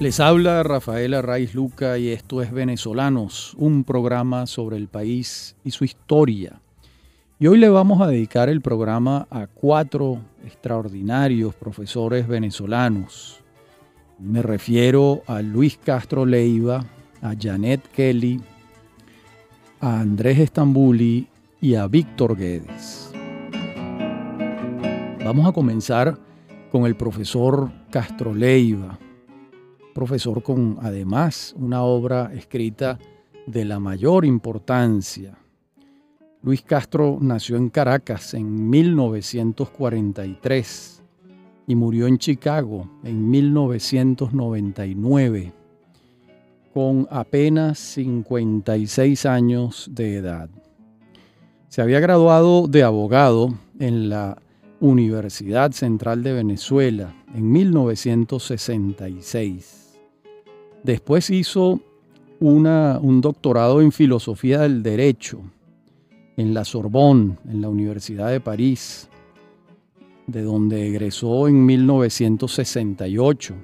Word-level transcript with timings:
Les 0.00 0.20
habla 0.20 0.62
Rafael 0.62 1.12
Arraiz 1.12 1.56
Luca 1.56 1.98
y 1.98 2.10
esto 2.10 2.40
es 2.40 2.52
Venezolanos, 2.52 3.54
un 3.58 3.82
programa 3.82 4.46
sobre 4.46 4.76
el 4.76 4.86
país 4.86 5.56
y 5.64 5.72
su 5.72 5.84
historia. 5.84 6.60
Y 7.40 7.48
hoy 7.48 7.58
le 7.58 7.68
vamos 7.68 8.00
a 8.00 8.06
dedicar 8.06 8.48
el 8.48 8.60
programa 8.60 9.26
a 9.28 9.48
cuatro 9.48 10.20
extraordinarios 10.44 11.52
profesores 11.56 12.28
venezolanos. 12.28 13.40
Me 14.20 14.40
refiero 14.40 15.24
a 15.26 15.42
Luis 15.42 15.76
Castro 15.82 16.24
Leiva, 16.24 16.84
a 17.20 17.34
Janet 17.36 17.84
Kelly, 17.90 18.40
a 19.80 19.98
Andrés 19.98 20.38
Estambuli 20.38 21.26
y 21.60 21.74
a 21.74 21.88
Víctor 21.88 22.36
Guedes. 22.36 23.10
Vamos 25.24 25.48
a 25.48 25.52
comenzar 25.52 26.16
con 26.70 26.86
el 26.86 26.94
profesor 26.94 27.72
Castro 27.90 28.32
Leiva 28.32 28.96
profesor 29.98 30.42
con 30.44 30.78
además 30.80 31.56
una 31.58 31.82
obra 31.82 32.30
escrita 32.32 33.00
de 33.48 33.64
la 33.64 33.80
mayor 33.80 34.24
importancia. 34.24 35.36
Luis 36.40 36.62
Castro 36.62 37.18
nació 37.20 37.56
en 37.56 37.68
Caracas 37.68 38.32
en 38.34 38.70
1943 38.70 41.02
y 41.66 41.74
murió 41.74 42.06
en 42.06 42.18
Chicago 42.18 42.88
en 43.02 43.28
1999 43.28 45.52
con 46.72 47.08
apenas 47.10 47.80
56 47.80 49.26
años 49.26 49.90
de 49.90 50.18
edad. 50.18 50.48
Se 51.66 51.82
había 51.82 51.98
graduado 51.98 52.68
de 52.68 52.84
abogado 52.84 53.52
en 53.80 54.10
la 54.10 54.40
Universidad 54.78 55.72
Central 55.72 56.22
de 56.22 56.34
Venezuela 56.34 57.16
en 57.34 57.50
1966 57.50 59.87
Después 60.82 61.30
hizo 61.30 61.80
un 62.40 63.20
doctorado 63.20 63.80
en 63.80 63.92
filosofía 63.92 64.60
del 64.60 64.82
derecho 64.82 65.40
en 66.36 66.54
la 66.54 66.64
Sorbonne, 66.64 67.36
en 67.48 67.60
la 67.60 67.68
Universidad 67.68 68.30
de 68.30 68.40
París, 68.40 69.08
de 70.28 70.42
donde 70.42 70.86
egresó 70.86 71.48
en 71.48 71.66
1968. 71.66 73.54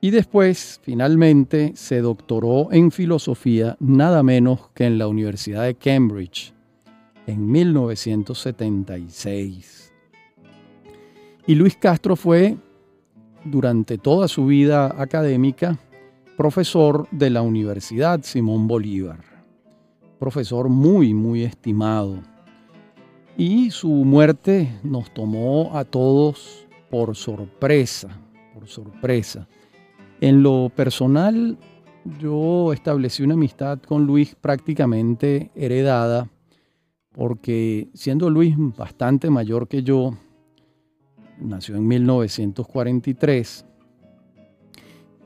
Y 0.00 0.10
después, 0.10 0.78
finalmente, 0.82 1.72
se 1.74 2.00
doctoró 2.00 2.68
en 2.70 2.92
filosofía 2.92 3.76
nada 3.80 4.22
menos 4.22 4.68
que 4.74 4.84
en 4.84 4.98
la 4.98 5.08
Universidad 5.08 5.64
de 5.64 5.74
Cambridge 5.74 6.54
en 7.26 7.50
1976. 7.50 9.92
Y 11.48 11.54
Luis 11.54 11.76
Castro 11.76 12.14
fue, 12.14 12.56
durante 13.44 13.98
toda 13.98 14.28
su 14.28 14.46
vida 14.46 14.94
académica, 15.00 15.78
profesor 16.36 17.08
de 17.10 17.30
la 17.30 17.40
Universidad 17.40 18.22
Simón 18.22 18.68
Bolívar, 18.68 19.20
profesor 20.18 20.68
muy, 20.68 21.14
muy 21.14 21.42
estimado. 21.42 22.18
Y 23.38 23.70
su 23.70 23.88
muerte 23.88 24.78
nos 24.82 25.12
tomó 25.12 25.76
a 25.76 25.84
todos 25.84 26.66
por 26.90 27.16
sorpresa, 27.16 28.20
por 28.52 28.68
sorpresa. 28.68 29.48
En 30.20 30.42
lo 30.42 30.70
personal, 30.74 31.56
yo 32.20 32.72
establecí 32.72 33.22
una 33.22 33.34
amistad 33.34 33.78
con 33.80 34.06
Luis 34.06 34.34
prácticamente 34.34 35.50
heredada, 35.54 36.28
porque 37.12 37.88
siendo 37.94 38.28
Luis 38.28 38.54
bastante 38.58 39.30
mayor 39.30 39.68
que 39.68 39.82
yo, 39.82 40.14
nació 41.38 41.76
en 41.76 41.86
1943, 41.86 43.66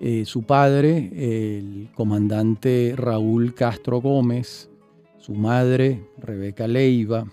eh, 0.01 0.25
su 0.25 0.45
padre, 0.45 1.11
el 1.15 1.91
comandante 1.95 2.95
Raúl 2.97 3.53
Castro 3.53 4.00
Gómez, 4.00 4.71
su 5.19 5.34
madre, 5.34 6.03
Rebeca 6.16 6.66
Leiva, 6.66 7.27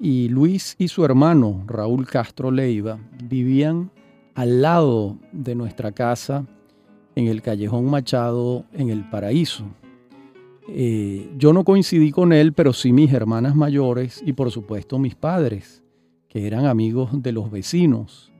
y 0.00 0.28
Luis 0.30 0.76
y 0.78 0.88
su 0.88 1.04
hermano, 1.04 1.64
Raúl 1.66 2.06
Castro 2.06 2.50
Leiva, 2.50 2.98
vivían 3.22 3.90
al 4.34 4.62
lado 4.62 5.18
de 5.32 5.54
nuestra 5.54 5.92
casa 5.92 6.46
en 7.14 7.26
el 7.26 7.42
Callejón 7.42 7.84
Machado, 7.84 8.64
en 8.72 8.88
el 8.88 9.06
Paraíso. 9.10 9.64
Eh, 10.68 11.30
yo 11.36 11.52
no 11.52 11.64
coincidí 11.64 12.12
con 12.12 12.32
él, 12.32 12.54
pero 12.54 12.72
sí 12.72 12.92
mis 12.92 13.12
hermanas 13.12 13.54
mayores 13.54 14.22
y 14.24 14.32
por 14.32 14.50
supuesto 14.50 14.98
mis 14.98 15.14
padres, 15.14 15.82
que 16.28 16.46
eran 16.46 16.64
amigos 16.64 17.10
de 17.22 17.32
los 17.32 17.50
vecinos. 17.50 18.32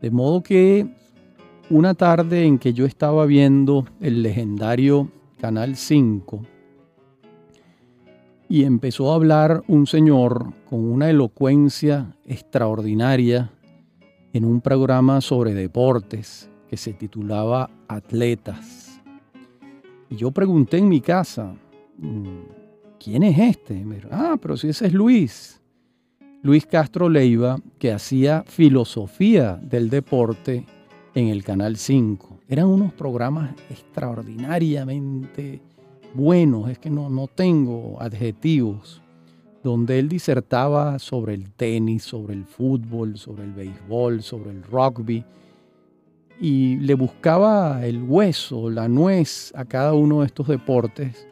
De 0.00 0.10
modo 0.10 0.42
que 0.42 1.03
una 1.74 1.94
tarde 1.94 2.44
en 2.44 2.60
que 2.60 2.72
yo 2.72 2.86
estaba 2.86 3.26
viendo 3.26 3.84
el 4.00 4.22
legendario 4.22 5.10
Canal 5.40 5.74
5 5.74 6.42
y 8.48 8.62
empezó 8.62 9.10
a 9.10 9.16
hablar 9.16 9.64
un 9.66 9.88
señor 9.88 10.52
con 10.66 10.84
una 10.84 11.10
elocuencia 11.10 12.14
extraordinaria 12.26 13.50
en 14.32 14.44
un 14.44 14.60
programa 14.60 15.20
sobre 15.20 15.52
deportes 15.52 16.48
que 16.68 16.76
se 16.76 16.92
titulaba 16.92 17.68
Atletas. 17.88 19.00
Y 20.08 20.14
yo 20.14 20.30
pregunté 20.30 20.78
en 20.78 20.88
mi 20.88 21.00
casa, 21.00 21.56
mm, 21.98 22.38
¿quién 23.02 23.24
es 23.24 23.36
este? 23.36 23.84
ah, 24.12 24.36
pero 24.40 24.56
si 24.56 24.68
ese 24.68 24.86
es 24.86 24.92
Luis. 24.92 25.60
Luis 26.40 26.66
Castro 26.66 27.08
Leiva, 27.08 27.58
que 27.80 27.90
hacía 27.90 28.44
filosofía 28.46 29.56
del 29.56 29.90
deporte 29.90 30.66
en 31.14 31.28
el 31.28 31.44
Canal 31.44 31.76
5. 31.76 32.40
Eran 32.48 32.66
unos 32.66 32.92
programas 32.92 33.54
extraordinariamente 33.70 35.60
buenos, 36.12 36.70
es 36.70 36.78
que 36.78 36.90
no, 36.90 37.08
no 37.08 37.28
tengo 37.28 38.00
adjetivos, 38.00 39.00
donde 39.62 39.98
él 39.98 40.08
disertaba 40.08 40.98
sobre 40.98 41.34
el 41.34 41.52
tenis, 41.52 42.02
sobre 42.02 42.34
el 42.34 42.44
fútbol, 42.44 43.16
sobre 43.16 43.44
el 43.44 43.52
béisbol, 43.52 44.22
sobre 44.22 44.50
el 44.50 44.62
rugby, 44.62 45.24
y 46.40 46.76
le 46.76 46.94
buscaba 46.94 47.86
el 47.86 48.02
hueso, 48.02 48.68
la 48.68 48.88
nuez 48.88 49.52
a 49.54 49.64
cada 49.64 49.94
uno 49.94 50.20
de 50.20 50.26
estos 50.26 50.48
deportes 50.48 51.26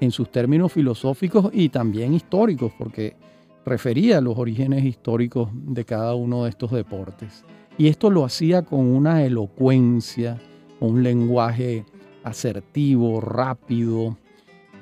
en 0.00 0.10
sus 0.10 0.30
términos 0.30 0.72
filosóficos 0.72 1.50
y 1.52 1.68
también 1.68 2.12
históricos, 2.12 2.72
porque 2.76 3.16
refería 3.64 4.20
los 4.20 4.36
orígenes 4.36 4.84
históricos 4.84 5.48
de 5.52 5.84
cada 5.84 6.14
uno 6.14 6.44
de 6.44 6.50
estos 6.50 6.72
deportes. 6.72 7.44
Y 7.78 7.86
esto 7.86 8.10
lo 8.10 8.24
hacía 8.24 8.62
con 8.62 8.80
una 8.80 9.24
elocuencia, 9.24 10.36
un 10.80 11.04
lenguaje 11.04 11.84
asertivo, 12.24 13.20
rápido 13.20 14.18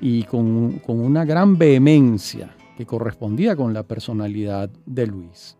y 0.01 0.23
con, 0.25 0.81
una 0.87 1.27
gran 1.27 1.59
vehemencia 1.59 2.57
que 2.75 2.87
correspondía 2.87 3.55
con 3.55 3.75
la 3.75 3.83
personalidad 3.83 4.71
de 4.87 5.07
Luis. 5.07 5.59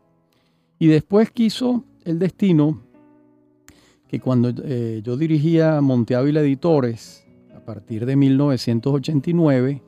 Y 0.79 0.87
después 0.87 1.31
quiso 1.31 1.85
el 2.05 2.19
destino 2.19 2.81
que 4.09 4.19
cuando 4.19 4.51
eh, 4.65 5.03
yo 5.05 5.19
dirigía 5.19 5.83
Monte 5.83 6.15
Ávila 6.15 6.41
Editores, 6.41 7.27
a 7.55 7.61
partir 7.61 8.07
de 8.07 8.17
1989, 8.17 9.83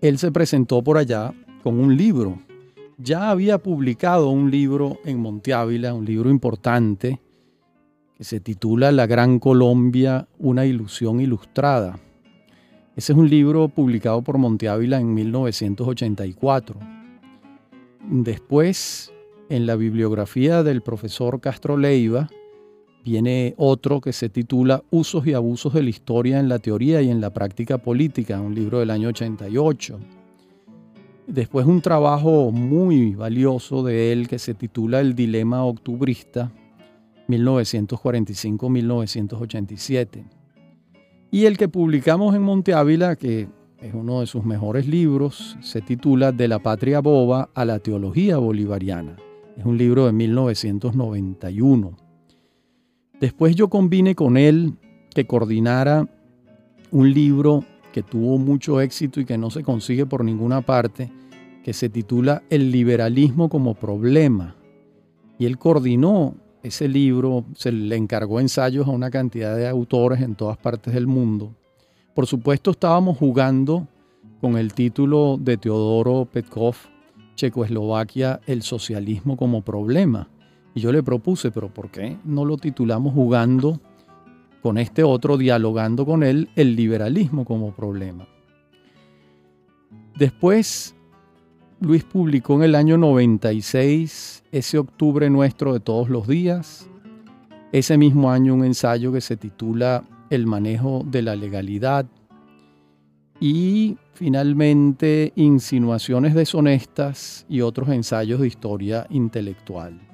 él 0.00 0.18
se 0.18 0.32
presentó 0.32 0.82
por 0.82 0.98
allá 0.98 1.32
con 1.62 1.78
un 1.78 1.96
libro 1.96 2.40
ya 3.02 3.30
había 3.30 3.58
publicado 3.58 4.30
un 4.30 4.50
libro 4.50 4.98
en 5.04 5.18
Monte 5.18 5.52
Ávila, 5.52 5.92
un 5.92 6.04
libro 6.04 6.30
importante, 6.30 7.20
que 8.16 8.24
se 8.24 8.38
titula 8.38 8.92
La 8.92 9.06
Gran 9.06 9.38
Colombia, 9.38 10.28
una 10.38 10.64
ilusión 10.66 11.20
ilustrada. 11.20 11.98
Ese 12.94 13.12
es 13.12 13.18
un 13.18 13.28
libro 13.28 13.68
publicado 13.68 14.22
por 14.22 14.38
Monte 14.38 14.68
Ávila 14.68 15.00
en 15.00 15.12
1984. 15.14 16.78
Después, 18.08 19.12
en 19.48 19.66
la 19.66 19.74
bibliografía 19.76 20.62
del 20.62 20.82
profesor 20.82 21.40
Castro 21.40 21.76
Leiva, 21.76 22.28
viene 23.04 23.54
otro 23.56 24.00
que 24.00 24.12
se 24.12 24.28
titula 24.28 24.84
Usos 24.90 25.26
y 25.26 25.34
abusos 25.34 25.72
de 25.74 25.82
la 25.82 25.90
historia 25.90 26.38
en 26.38 26.48
la 26.48 26.60
teoría 26.60 27.02
y 27.02 27.10
en 27.10 27.20
la 27.20 27.32
práctica 27.32 27.78
política, 27.78 28.40
un 28.40 28.54
libro 28.54 28.78
del 28.78 28.90
año 28.90 29.08
88. 29.08 29.98
Después 31.26 31.66
un 31.66 31.80
trabajo 31.80 32.50
muy 32.50 33.14
valioso 33.14 33.82
de 33.84 34.12
él 34.12 34.28
que 34.28 34.38
se 34.38 34.52
titula 34.54 35.00
El 35.00 35.14
Dilema 35.14 35.64
Octubrista, 35.64 36.52
1945-1987. 37.28 40.24
Y 41.30 41.46
el 41.46 41.56
que 41.56 41.68
publicamos 41.68 42.34
en 42.34 42.42
Monte 42.42 42.74
Ávila, 42.74 43.14
que 43.16 43.48
es 43.80 43.94
uno 43.94 44.20
de 44.20 44.26
sus 44.26 44.44
mejores 44.44 44.86
libros, 44.88 45.56
se 45.60 45.80
titula 45.80 46.32
De 46.32 46.48
la 46.48 46.58
patria 46.58 47.00
boba 47.00 47.48
a 47.54 47.64
la 47.64 47.78
teología 47.78 48.38
bolivariana. 48.38 49.16
Es 49.56 49.64
un 49.64 49.78
libro 49.78 50.06
de 50.06 50.12
1991. 50.12 51.96
Después 53.20 53.54
yo 53.54 53.68
combine 53.68 54.16
con 54.16 54.36
él 54.36 54.74
que 55.14 55.26
coordinara 55.26 56.08
un 56.90 57.12
libro 57.12 57.64
que 57.92 58.02
tuvo 58.02 58.38
mucho 58.38 58.80
éxito 58.80 59.20
y 59.20 59.24
que 59.24 59.38
no 59.38 59.50
se 59.50 59.62
consigue 59.62 60.06
por 60.06 60.24
ninguna 60.24 60.62
parte, 60.62 61.12
que 61.62 61.72
se 61.72 61.88
titula 61.88 62.42
El 62.50 62.72
liberalismo 62.72 63.48
como 63.48 63.74
problema. 63.74 64.56
Y 65.38 65.46
él 65.46 65.58
coordinó 65.58 66.34
ese 66.62 66.86
libro 66.86 67.44
se 67.56 67.72
le 67.72 67.96
encargó 67.96 68.38
ensayos 68.38 68.86
a 68.86 68.90
una 68.90 69.10
cantidad 69.10 69.56
de 69.56 69.68
autores 69.68 70.20
en 70.20 70.36
todas 70.36 70.56
partes 70.56 70.94
del 70.94 71.08
mundo. 71.08 71.52
Por 72.14 72.26
supuesto 72.26 72.70
estábamos 72.70 73.18
jugando 73.18 73.88
con 74.40 74.56
el 74.56 74.72
título 74.72 75.38
de 75.40 75.56
Teodoro 75.56 76.28
Petkov, 76.30 76.76
Checoslovaquia, 77.34 78.40
el 78.46 78.62
socialismo 78.62 79.36
como 79.36 79.62
problema. 79.62 80.28
Y 80.74 80.80
yo 80.80 80.92
le 80.92 81.02
propuse, 81.02 81.50
pero 81.50 81.68
¿por 81.72 81.90
qué 81.90 82.16
no 82.24 82.44
lo 82.44 82.56
titulamos 82.56 83.12
jugando 83.12 83.80
con 84.62 84.78
este 84.78 85.02
otro, 85.02 85.36
dialogando 85.36 86.06
con 86.06 86.22
él, 86.22 86.48
el 86.56 86.76
liberalismo 86.76 87.44
como 87.44 87.72
problema? 87.74 88.26
Después, 90.16 90.94
Luis 91.80 92.04
publicó 92.04 92.54
en 92.54 92.62
el 92.62 92.74
año 92.76 92.96
96 92.96 94.44
ese 94.52 94.78
octubre 94.78 95.28
nuestro 95.30 95.72
de 95.72 95.80
todos 95.80 96.08
los 96.08 96.28
días. 96.28 96.88
Ese 97.72 97.98
mismo 97.98 98.30
año 98.30 98.54
un 98.54 98.64
ensayo 98.64 99.12
que 99.12 99.20
se 99.20 99.36
titula 99.36 100.04
El 100.30 100.46
manejo 100.46 101.02
de 101.04 101.22
la 101.22 101.34
legalidad. 101.34 102.06
Y 103.40 103.96
finalmente 104.14 105.32
Insinuaciones 105.34 106.34
deshonestas 106.34 107.46
y 107.48 107.62
otros 107.62 107.88
ensayos 107.88 108.40
de 108.40 108.46
historia 108.46 109.06
intelectual. 109.10 110.11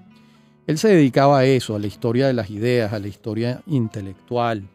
Él 0.68 0.76
se 0.76 0.88
dedicaba 0.88 1.38
a 1.38 1.44
eso, 1.46 1.74
a 1.74 1.78
la 1.78 1.86
historia 1.86 2.26
de 2.26 2.34
las 2.34 2.50
ideas, 2.50 2.92
a 2.92 2.98
la 2.98 3.08
historia 3.08 3.62
intelectual, 3.68 4.68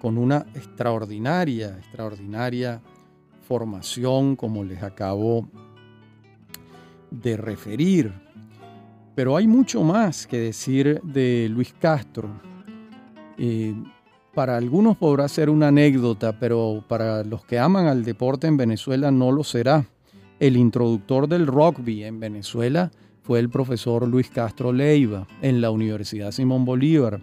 con 0.00 0.18
una 0.18 0.44
extraordinaria, 0.56 1.68
extraordinaria 1.78 2.82
formación, 3.46 4.34
como 4.34 4.64
les 4.64 4.82
acabo 4.82 5.48
de 7.12 7.36
referir. 7.36 8.12
Pero 9.14 9.36
hay 9.36 9.46
mucho 9.46 9.84
más 9.84 10.26
que 10.26 10.40
decir 10.40 11.00
de 11.04 11.48
Luis 11.48 11.72
Castro. 11.78 12.28
Eh, 13.38 13.72
para 14.34 14.56
algunos 14.56 14.96
podrá 14.96 15.28
ser 15.28 15.48
una 15.48 15.68
anécdota, 15.68 16.40
pero 16.40 16.84
para 16.88 17.22
los 17.22 17.44
que 17.44 17.60
aman 17.60 17.86
al 17.86 18.04
deporte 18.04 18.48
en 18.48 18.56
Venezuela 18.56 19.12
no 19.12 19.30
lo 19.30 19.44
será. 19.44 19.86
El 20.40 20.56
introductor 20.56 21.28
del 21.28 21.46
rugby 21.46 22.02
en 22.02 22.18
Venezuela 22.18 22.90
fue 23.26 23.40
el 23.40 23.50
profesor 23.50 24.06
Luis 24.06 24.30
Castro 24.30 24.72
Leiva 24.72 25.26
en 25.42 25.60
la 25.60 25.72
Universidad 25.72 26.30
Simón 26.30 26.64
Bolívar. 26.64 27.20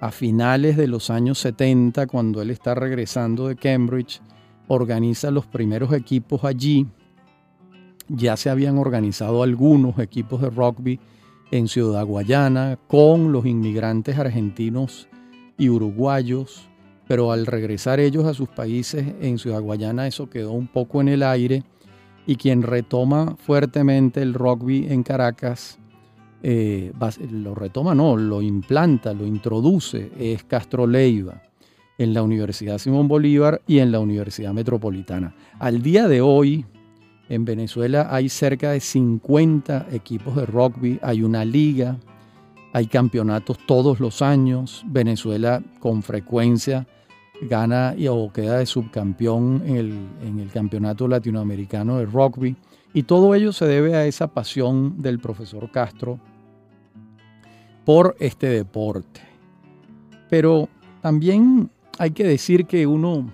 A 0.00 0.12
finales 0.12 0.76
de 0.76 0.86
los 0.86 1.10
años 1.10 1.40
70, 1.40 2.06
cuando 2.06 2.40
él 2.40 2.50
está 2.50 2.76
regresando 2.76 3.48
de 3.48 3.56
Cambridge, 3.56 4.20
organiza 4.68 5.32
los 5.32 5.46
primeros 5.46 5.92
equipos 5.92 6.44
allí. 6.44 6.86
Ya 8.06 8.36
se 8.36 8.48
habían 8.48 8.78
organizado 8.78 9.42
algunos 9.42 9.98
equipos 9.98 10.40
de 10.40 10.50
rugby 10.50 11.00
en 11.50 11.66
Ciudad 11.66 12.06
Guayana 12.06 12.78
con 12.86 13.32
los 13.32 13.44
inmigrantes 13.44 14.16
argentinos 14.16 15.08
y 15.58 15.68
uruguayos, 15.68 16.68
pero 17.08 17.32
al 17.32 17.46
regresar 17.46 17.98
ellos 17.98 18.24
a 18.26 18.34
sus 18.34 18.48
países 18.48 19.04
en 19.20 19.38
Ciudad 19.38 19.60
Guayana 19.60 20.06
eso 20.06 20.30
quedó 20.30 20.52
un 20.52 20.68
poco 20.68 21.00
en 21.00 21.08
el 21.08 21.24
aire 21.24 21.64
y 22.26 22.36
quien 22.36 22.62
retoma 22.62 23.36
fuertemente 23.36 24.22
el 24.22 24.34
rugby 24.34 24.86
en 24.88 25.02
Caracas, 25.02 25.78
eh, 26.42 26.92
lo 27.30 27.54
retoma, 27.54 27.94
no, 27.94 28.16
lo 28.16 28.42
implanta, 28.42 29.12
lo 29.12 29.26
introduce, 29.26 30.10
es 30.18 30.44
Castro 30.44 30.86
Leiva 30.86 31.42
en 31.98 32.12
la 32.12 32.22
Universidad 32.22 32.78
Simón 32.78 33.08
Bolívar 33.08 33.62
y 33.66 33.78
en 33.78 33.92
la 33.92 34.00
Universidad 34.00 34.52
Metropolitana. 34.52 35.34
Al 35.58 35.82
día 35.82 36.08
de 36.08 36.20
hoy, 36.20 36.66
en 37.28 37.44
Venezuela 37.44 38.08
hay 38.10 38.28
cerca 38.28 38.72
de 38.72 38.80
50 38.80 39.88
equipos 39.92 40.36
de 40.36 40.46
rugby, 40.46 40.98
hay 41.02 41.22
una 41.22 41.44
liga, 41.44 41.96
hay 42.72 42.86
campeonatos 42.86 43.58
todos 43.66 44.00
los 44.00 44.20
años. 44.20 44.84
Venezuela 44.86 45.62
con 45.78 46.02
frecuencia 46.02 46.86
gana 47.48 47.94
o 48.10 48.32
queda 48.32 48.58
de 48.58 48.66
subcampeón 48.66 49.62
en 49.66 49.76
el, 49.76 50.08
en 50.22 50.40
el 50.40 50.50
campeonato 50.50 51.08
latinoamericano 51.08 51.98
de 51.98 52.06
rugby. 52.06 52.56
Y 52.92 53.02
todo 53.02 53.34
ello 53.34 53.52
se 53.52 53.66
debe 53.66 53.96
a 53.96 54.06
esa 54.06 54.28
pasión 54.28 55.02
del 55.02 55.18
profesor 55.18 55.70
Castro 55.70 56.18
por 57.84 58.16
este 58.18 58.46
deporte. 58.48 59.20
Pero 60.30 60.68
también 61.02 61.70
hay 61.98 62.12
que 62.12 62.24
decir 62.24 62.66
que 62.66 62.86
uno 62.86 63.30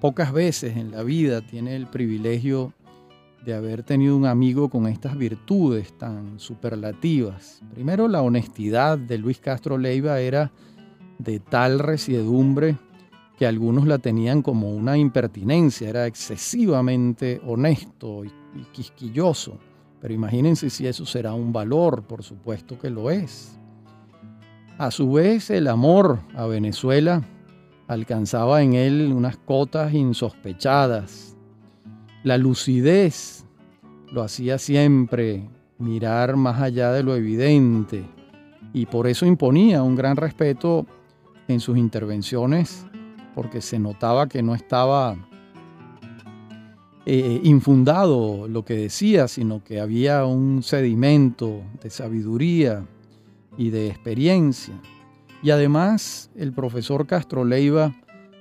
pocas 0.00 0.32
veces 0.32 0.76
en 0.76 0.90
la 0.90 1.02
vida 1.02 1.40
tiene 1.40 1.74
el 1.74 1.86
privilegio 1.86 2.72
de 3.44 3.54
haber 3.54 3.82
tenido 3.82 4.16
un 4.16 4.26
amigo 4.26 4.68
con 4.68 4.86
estas 4.86 5.16
virtudes 5.16 5.96
tan 5.96 6.38
superlativas. 6.38 7.62
Primero, 7.72 8.08
la 8.08 8.22
honestidad 8.22 8.98
de 8.98 9.18
Luis 9.18 9.38
Castro 9.38 9.78
Leiva 9.78 10.20
era 10.20 10.52
de 11.18 11.40
tal 11.40 11.78
resiedumbre 11.78 12.76
que 13.38 13.46
algunos 13.46 13.86
la 13.86 13.98
tenían 13.98 14.42
como 14.42 14.74
una 14.74 14.98
impertinencia, 14.98 15.88
era 15.88 16.06
excesivamente 16.06 17.40
honesto 17.46 18.24
y, 18.24 18.32
quisquilloso. 18.72 19.58
Pero 20.00 20.12
imagínense 20.12 20.70
si 20.70 20.88
eso 20.88 21.06
será 21.06 21.34
un 21.34 21.52
valor, 21.52 22.02
por 22.02 22.24
supuesto 22.24 22.76
que 22.78 22.90
lo 22.90 23.10
es. 23.10 23.56
A 24.76 24.90
su 24.90 25.12
vez, 25.12 25.50
el 25.50 25.68
amor 25.68 26.18
a 26.34 26.46
Venezuela 26.46 27.22
alcanzaba 27.86 28.62
en 28.62 28.74
él 28.74 29.12
unas 29.14 29.36
cotas 29.36 29.94
insospechadas. 29.94 31.36
La 32.24 32.38
lucidez 32.38 33.44
lo 34.10 34.22
hacía 34.22 34.58
siempre 34.58 35.48
mirar 35.78 36.36
más 36.36 36.60
allá 36.60 36.92
de 36.92 37.04
lo 37.04 37.14
evidente 37.14 38.04
y 38.72 38.86
por 38.86 39.06
eso 39.06 39.26
imponía 39.26 39.84
un 39.84 39.94
gran 39.94 40.16
respeto 40.16 40.86
en 41.46 41.60
sus 41.60 41.78
intervenciones 41.78 42.87
porque 43.38 43.60
se 43.60 43.78
notaba 43.78 44.28
que 44.28 44.42
no 44.42 44.52
estaba 44.52 45.16
eh, 47.06 47.40
infundado 47.44 48.48
lo 48.48 48.64
que 48.64 48.74
decía, 48.74 49.28
sino 49.28 49.62
que 49.62 49.78
había 49.78 50.24
un 50.24 50.64
sedimento 50.64 51.62
de 51.80 51.88
sabiduría 51.88 52.84
y 53.56 53.70
de 53.70 53.86
experiencia. 53.86 54.74
Y 55.40 55.50
además 55.50 56.32
el 56.34 56.52
profesor 56.52 57.06
Castro 57.06 57.44
Leiva 57.44 57.94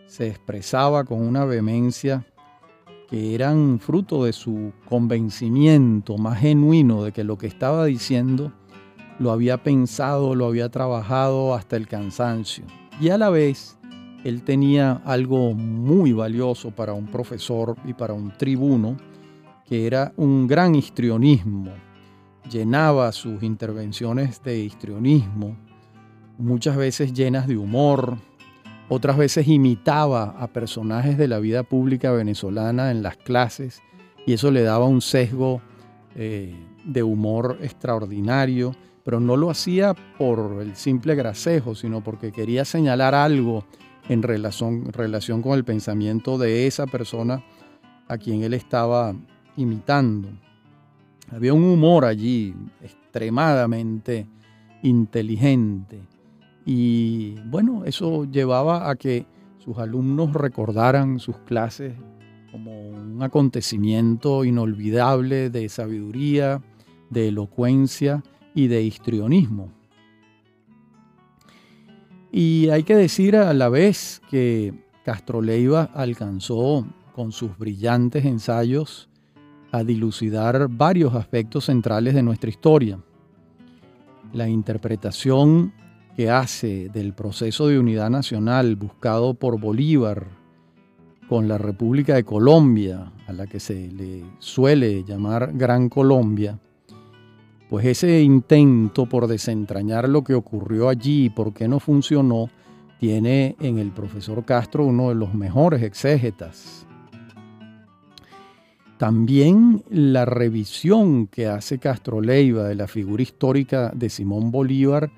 se 0.08 0.30
expresaba 0.30 1.04
con 1.04 1.22
una 1.22 1.46
vehemencia 1.46 2.26
que 3.08 3.36
eran 3.36 3.78
fruto 3.80 4.26
de 4.26 4.34
su 4.34 4.74
convencimiento 4.90 6.18
más 6.18 6.40
genuino 6.40 7.04
de 7.04 7.12
que 7.12 7.24
lo 7.24 7.38
que 7.38 7.46
estaba 7.46 7.86
diciendo 7.86 8.52
lo 9.20 9.30
había 9.30 9.62
pensado, 9.62 10.34
lo 10.34 10.48
había 10.48 10.70
trabajado 10.70 11.54
hasta 11.54 11.76
el 11.76 11.88
cansancio. 11.88 12.66
Y 13.00 13.10
a 13.10 13.20
la 13.20 13.30
vez 13.30 13.77
él 14.28 14.44
tenía 14.44 15.02
algo 15.06 15.54
muy 15.54 16.12
valioso 16.12 16.72
para 16.72 16.92
un 16.92 17.08
profesor 17.08 17.78
y 17.86 17.94
para 17.94 18.14
un 18.14 18.38
tribuno, 18.38 18.98
que 19.66 19.88
era 19.88 20.12
un 20.18 20.48
gran 20.48 20.76
histrionismo. 20.76 21.72
Llenaba 22.52 23.14
sus 23.14 23.42
intervenciones 23.42 24.44
de 24.44 24.60
histrionismo, 24.60 25.56
muchas 26.38 26.76
veces 26.76 27.14
llenas 27.14 27.48
de 27.48 27.56
humor, 27.56 28.18
otras 28.90 29.16
veces 29.16 29.48
imitaba 29.48 30.36
a 30.38 30.48
personajes 30.48 31.18
de 31.18 31.30
la 31.30 31.40
vida 31.40 31.64
pública 31.64 32.12
venezolana 32.12 32.92
en 32.92 33.04
las 33.04 33.16
clases 33.16 33.82
y 34.26 34.34
eso 34.34 34.52
le 34.52 34.62
daba 34.62 34.88
un 34.88 35.00
sesgo 35.00 35.62
eh, 36.16 36.54
de 36.84 37.02
humor 37.02 37.60
extraordinario, 37.62 38.76
pero 39.06 39.22
no 39.22 39.38
lo 39.38 39.50
hacía 39.50 39.94
por 40.18 40.58
el 40.62 40.76
simple 40.76 41.16
gracejo, 41.16 41.76
sino 41.76 42.04
porque 42.04 42.34
quería 42.34 42.66
señalar 42.66 43.16
algo 43.16 43.64
en 44.10 44.24
relación, 44.24 44.92
relación 44.94 45.42
con 45.42 45.54
el 45.54 45.64
pensamiento 45.64 46.38
de 46.38 46.68
esa 46.68 46.88
persona 46.88 47.44
a 48.08 48.18
quien 48.18 48.44
él 48.44 48.54
estaba 48.54 49.16
imitando. 49.56 50.30
Había 51.30 51.54
un 51.54 51.64
humor 51.64 52.06
allí 52.06 52.56
extremadamente 52.82 54.28
inteligente 54.82 56.02
y 56.66 57.36
bueno, 57.46 57.84
eso 57.86 58.26
llevaba 58.26 58.90
a 58.90 58.96
que 58.96 59.26
sus 59.58 59.78
alumnos 59.78 60.34
recordaran 60.34 61.20
sus 61.20 61.38
clases 61.40 61.94
como 62.52 62.90
un 62.90 63.22
acontecimiento 63.22 64.46
inolvidable 64.46 65.50
de 65.50 65.70
sabiduría, 65.70 66.62
de 67.10 67.30
elocuencia 67.30 68.24
y 68.54 68.68
de 68.68 68.84
histrionismo. 68.84 69.77
Y 72.32 72.70
hay 72.70 72.84
que 72.84 72.96
decir 72.96 73.36
a 73.36 73.54
la 73.54 73.70
vez 73.70 74.22
que 74.30 74.74
Castro 75.04 75.42
Leiva 75.42 75.90
alcanzó 75.94 76.86
con 77.14 77.32
sus 77.32 77.58
brillantes 77.58 78.26
ensayos 78.26 79.10
a 79.72 79.84
dilucidar 79.84 80.68
varios 80.70 81.16
aspectos 81.16 81.66
centrales 81.66 82.14
de 82.14 82.24
nuestra 82.24 82.50
historia. 82.50 83.00
La 84.34 84.48
interpretación 84.48 85.74
que 86.16 86.30
hace 86.30 86.90
del 86.90 87.14
proceso 87.14 87.68
de 87.68 87.80
unidad 87.80 88.10
nacional 88.10 88.76
buscado 88.76 89.34
por 89.34 89.60
Bolívar 89.60 90.28
con 91.30 91.48
la 91.48 91.58
República 91.58 92.16
de 92.16 92.24
Colombia, 92.24 93.12
a 93.28 93.34
la 93.34 93.48
que 93.48 93.60
se 93.60 93.92
le 93.92 94.24
suele 94.40 95.04
llamar 95.04 95.52
Gran 95.54 95.90
Colombia, 95.90 96.60
pues 97.70 97.86
ese 97.86 98.22
intento 98.22 99.06
por 99.08 99.28
desentrañar 99.28 100.08
lo 100.08 100.24
que 100.24 100.34
ocurrió 100.34 100.90
allí 100.90 101.26
y 101.26 101.30
por 101.30 101.54
qué 101.54 101.68
no 101.68 101.80
funcionó, 101.80 102.50
tiene 103.00 103.56
en 103.60 103.78
el 103.78 103.92
profesor 103.92 104.46
Castro 104.46 104.86
uno 104.86 105.10
de 105.10 105.16
los 105.16 105.34
mejores 105.34 105.84
exégetas. 105.84 106.86
También 108.98 109.84
la 109.90 110.26
revisión 110.26 111.28
que 111.28 111.46
hace 111.46 111.78
Castro 111.78 112.20
Leiva 112.20 112.68
de 112.68 112.74
la 112.74 112.88
figura 112.88 113.22
histórica 113.22 113.92
de 113.94 114.10
Simón 114.10 114.50
Bolívar, 114.50 115.12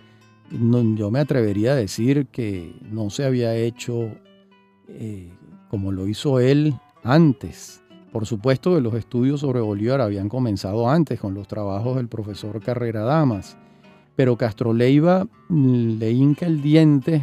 yo 0.51 1.11
me 1.11 1.19
atrevería 1.19 1.73
a 1.73 1.75
decir 1.75 2.27
que 2.27 2.75
no 2.91 3.09
se 3.09 3.23
había 3.23 3.55
hecho 3.55 4.09
eh, 4.89 5.29
como 5.69 5.91
lo 5.91 6.07
hizo 6.07 6.39
él 6.39 6.73
antes. 7.03 7.78
Por 8.11 8.25
supuesto 8.25 8.79
los 8.79 8.95
estudios 8.95 9.41
sobre 9.41 9.61
Bolívar 9.61 10.01
habían 10.01 10.29
comenzado 10.29 10.89
antes 10.89 11.19
con 11.19 11.35
los 11.35 11.47
trabajos 11.47 11.97
del 11.97 12.07
profesor 12.07 12.59
Carrera 12.61 13.03
Damas, 13.03 13.55
pero 14.15 14.35
Castro 14.35 14.73
Leiva 14.73 15.27
le 15.49 16.11
hinca 16.11 16.47
el 16.47 16.61
diente 16.61 17.21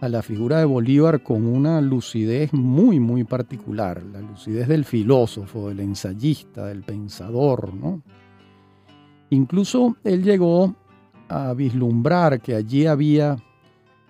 a 0.00 0.08
la 0.08 0.22
figura 0.22 0.58
de 0.58 0.64
Bolívar 0.66 1.22
con 1.22 1.46
una 1.46 1.80
lucidez 1.80 2.52
muy, 2.52 3.00
muy 3.00 3.24
particular, 3.24 4.02
la 4.02 4.20
lucidez 4.20 4.68
del 4.68 4.84
filósofo, 4.84 5.68
del 5.68 5.80
ensayista, 5.80 6.66
del 6.66 6.82
pensador. 6.82 7.74
¿no? 7.74 8.02
Incluso 9.30 9.96
él 10.04 10.22
llegó 10.22 10.74
a 11.28 11.54
vislumbrar 11.54 12.40
que 12.40 12.54
allí 12.54 12.86
había 12.86 13.36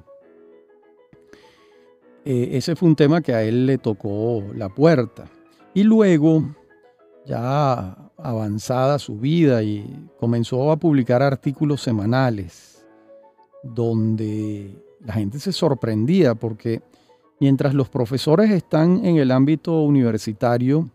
Eh, 2.26 2.50
ese 2.54 2.76
fue 2.76 2.90
un 2.90 2.96
tema 2.96 3.22
que 3.22 3.34
a 3.34 3.44
él 3.44 3.66
le 3.66 3.78
tocó 3.78 4.44
la 4.56 4.70
puerta. 4.70 5.26
Y 5.74 5.84
luego, 5.84 6.44
ya 7.26 7.98
avanzada 8.18 9.00
su 9.00 9.18
vida, 9.18 9.64
y 9.64 10.08
comenzó 10.20 10.72
a 10.72 10.78
publicar 10.78 11.22
artículos 11.24 11.82
semanales 11.82 12.86
donde 13.64 14.76
la 15.06 15.14
gente 15.14 15.40
se 15.40 15.52
sorprendía 15.52 16.36
porque 16.36 16.82
mientras 17.40 17.74
los 17.74 17.90
profesores 17.90 18.52
están 18.52 19.06
en 19.06 19.18
el 19.18 19.32
ámbito 19.32 19.82
universitario, 19.82 20.90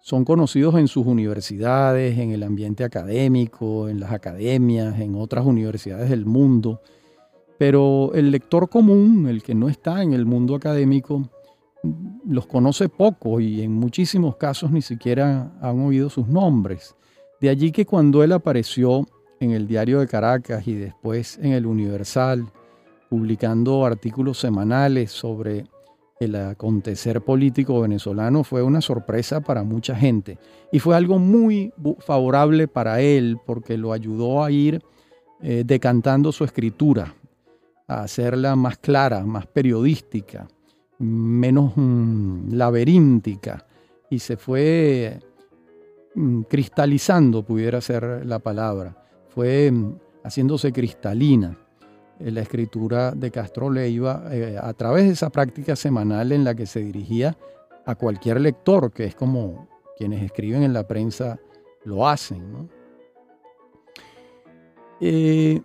son 0.00 0.24
conocidos 0.24 0.76
en 0.76 0.88
sus 0.88 1.06
universidades, 1.06 2.18
en 2.18 2.30
el 2.30 2.42
ambiente 2.42 2.84
académico, 2.84 3.88
en 3.88 4.00
las 4.00 4.12
academias, 4.12 4.98
en 4.98 5.14
otras 5.14 5.44
universidades 5.44 6.08
del 6.10 6.24
mundo. 6.24 6.80
Pero 7.60 8.12
el 8.14 8.30
lector 8.30 8.70
común, 8.70 9.28
el 9.28 9.42
que 9.42 9.54
no 9.54 9.68
está 9.68 10.02
en 10.02 10.14
el 10.14 10.24
mundo 10.24 10.54
académico, 10.54 11.28
los 12.26 12.46
conoce 12.46 12.88
poco 12.88 13.38
y 13.38 13.60
en 13.60 13.72
muchísimos 13.72 14.36
casos 14.36 14.70
ni 14.70 14.80
siquiera 14.80 15.52
han 15.60 15.78
oído 15.80 16.08
sus 16.08 16.26
nombres. 16.26 16.96
De 17.38 17.50
allí 17.50 17.70
que 17.70 17.84
cuando 17.84 18.24
él 18.24 18.32
apareció 18.32 19.06
en 19.40 19.50
el 19.50 19.66
Diario 19.66 20.00
de 20.00 20.06
Caracas 20.06 20.66
y 20.66 20.72
después 20.72 21.38
en 21.42 21.52
el 21.52 21.66
Universal, 21.66 22.46
publicando 23.10 23.84
artículos 23.84 24.38
semanales 24.38 25.12
sobre 25.12 25.66
el 26.18 26.36
acontecer 26.36 27.20
político 27.20 27.82
venezolano 27.82 28.42
fue 28.42 28.62
una 28.62 28.80
sorpresa 28.80 29.42
para 29.42 29.64
mucha 29.64 29.94
gente 29.94 30.38
y 30.72 30.78
fue 30.78 30.96
algo 30.96 31.18
muy 31.18 31.74
favorable 31.98 32.68
para 32.68 33.02
él 33.02 33.36
porque 33.44 33.76
lo 33.76 33.92
ayudó 33.92 34.42
a 34.42 34.50
ir 34.50 34.82
eh, 35.42 35.62
decantando 35.66 36.32
su 36.32 36.44
escritura, 36.44 37.14
a 37.90 38.04
hacerla 38.04 38.54
más 38.54 38.78
clara, 38.78 39.24
más 39.24 39.48
periodística, 39.48 40.46
menos 40.98 41.72
mm, 41.74 42.52
laberíntica. 42.52 43.66
Y 44.08 44.20
se 44.20 44.36
fue 44.36 45.18
mm, 46.14 46.42
cristalizando, 46.42 47.42
pudiera 47.42 47.80
ser 47.80 48.24
la 48.24 48.38
palabra, 48.38 48.96
fue 49.28 49.72
mm, 49.72 49.94
haciéndose 50.22 50.72
cristalina. 50.72 51.58
La 52.20 52.42
escritura 52.42 53.12
de 53.12 53.30
Castro 53.30 53.70
Leiva 53.70 54.24
eh, 54.30 54.56
a 54.60 54.72
través 54.74 55.06
de 55.06 55.12
esa 55.12 55.30
práctica 55.30 55.74
semanal 55.74 56.30
en 56.32 56.44
la 56.44 56.54
que 56.54 56.66
se 56.66 56.80
dirigía 56.80 57.36
a 57.86 57.94
cualquier 57.96 58.40
lector, 58.40 58.92
que 58.92 59.06
es 59.06 59.16
como 59.16 59.68
quienes 59.96 60.22
escriben 60.22 60.62
en 60.62 60.74
la 60.74 60.86
prensa 60.86 61.40
lo 61.84 62.06
hacen. 62.06 62.70
Eh, 65.00 65.60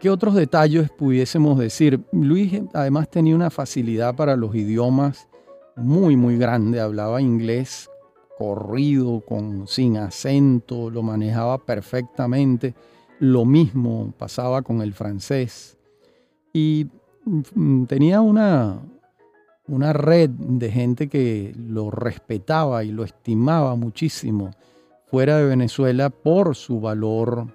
¿Qué 0.00 0.10
otros 0.10 0.34
detalles 0.34 0.90
pudiésemos 0.90 1.58
decir? 1.58 2.00
Luis 2.12 2.60
además 2.74 3.08
tenía 3.08 3.34
una 3.34 3.48
facilidad 3.48 4.14
para 4.14 4.36
los 4.36 4.54
idiomas 4.54 5.26
muy, 5.74 6.16
muy 6.16 6.36
grande. 6.36 6.80
Hablaba 6.80 7.22
inglés 7.22 7.88
corrido, 8.36 9.22
con, 9.26 9.66
sin 9.66 9.96
acento, 9.96 10.90
lo 10.90 11.02
manejaba 11.02 11.56
perfectamente. 11.56 12.74
Lo 13.20 13.46
mismo 13.46 14.12
pasaba 14.18 14.60
con 14.60 14.82
el 14.82 14.92
francés. 14.92 15.78
Y 16.52 16.88
mm, 17.24 17.84
tenía 17.84 18.20
una, 18.20 18.78
una 19.66 19.94
red 19.94 20.28
de 20.28 20.70
gente 20.70 21.08
que 21.08 21.54
lo 21.56 21.90
respetaba 21.90 22.84
y 22.84 22.92
lo 22.92 23.02
estimaba 23.02 23.74
muchísimo 23.76 24.50
fuera 25.06 25.38
de 25.38 25.46
Venezuela 25.46 26.10
por 26.10 26.54
su 26.54 26.80
valor 26.80 27.46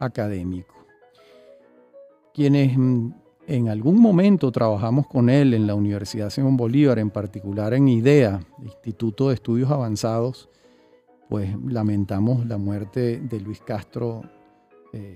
académico. 0.00 0.83
Quienes 2.34 2.76
mm, 2.76 3.12
en 3.46 3.68
algún 3.68 4.00
momento 4.00 4.50
trabajamos 4.50 5.06
con 5.06 5.30
él 5.30 5.54
en 5.54 5.68
la 5.68 5.76
Universidad 5.76 6.30
Simón 6.30 6.56
Bolívar, 6.56 6.98
en 6.98 7.10
particular 7.10 7.72
en 7.74 7.86
IDEA, 7.86 8.40
Instituto 8.60 9.28
de 9.28 9.34
Estudios 9.34 9.70
Avanzados, 9.70 10.50
pues 11.28 11.50
lamentamos 11.64 12.44
la 12.46 12.58
muerte 12.58 13.20
de 13.20 13.40
Luis 13.40 13.60
Castro 13.60 14.22
eh, 14.92 15.14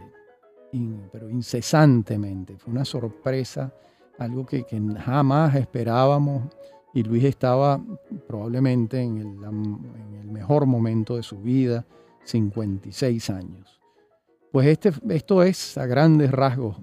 pero 1.11 1.29
incesantemente. 1.29 2.57
Fue 2.57 2.73
una 2.73 2.85
sorpresa 2.85 3.73
algo 4.19 4.47
que, 4.47 4.65
jamás 4.99 5.57
esperábamos 5.57 6.45
y 6.95 7.03
Luis 7.03 7.25
estaba 7.25 7.81
probablemente 8.29 9.01
en 9.01 9.19
el, 9.19 10.31
mejor 10.31 10.67
momento 10.67 11.17
de 11.17 11.23
su 11.25 11.41
vida, 11.41 11.85
56 12.23 13.31
años. 13.31 13.81
Pues 14.53 14.69
este, 14.69 14.93
esto 15.09 15.43
es 15.43 15.77
a 15.79 15.87
grandes 15.87 16.31
rasgos 16.31 16.77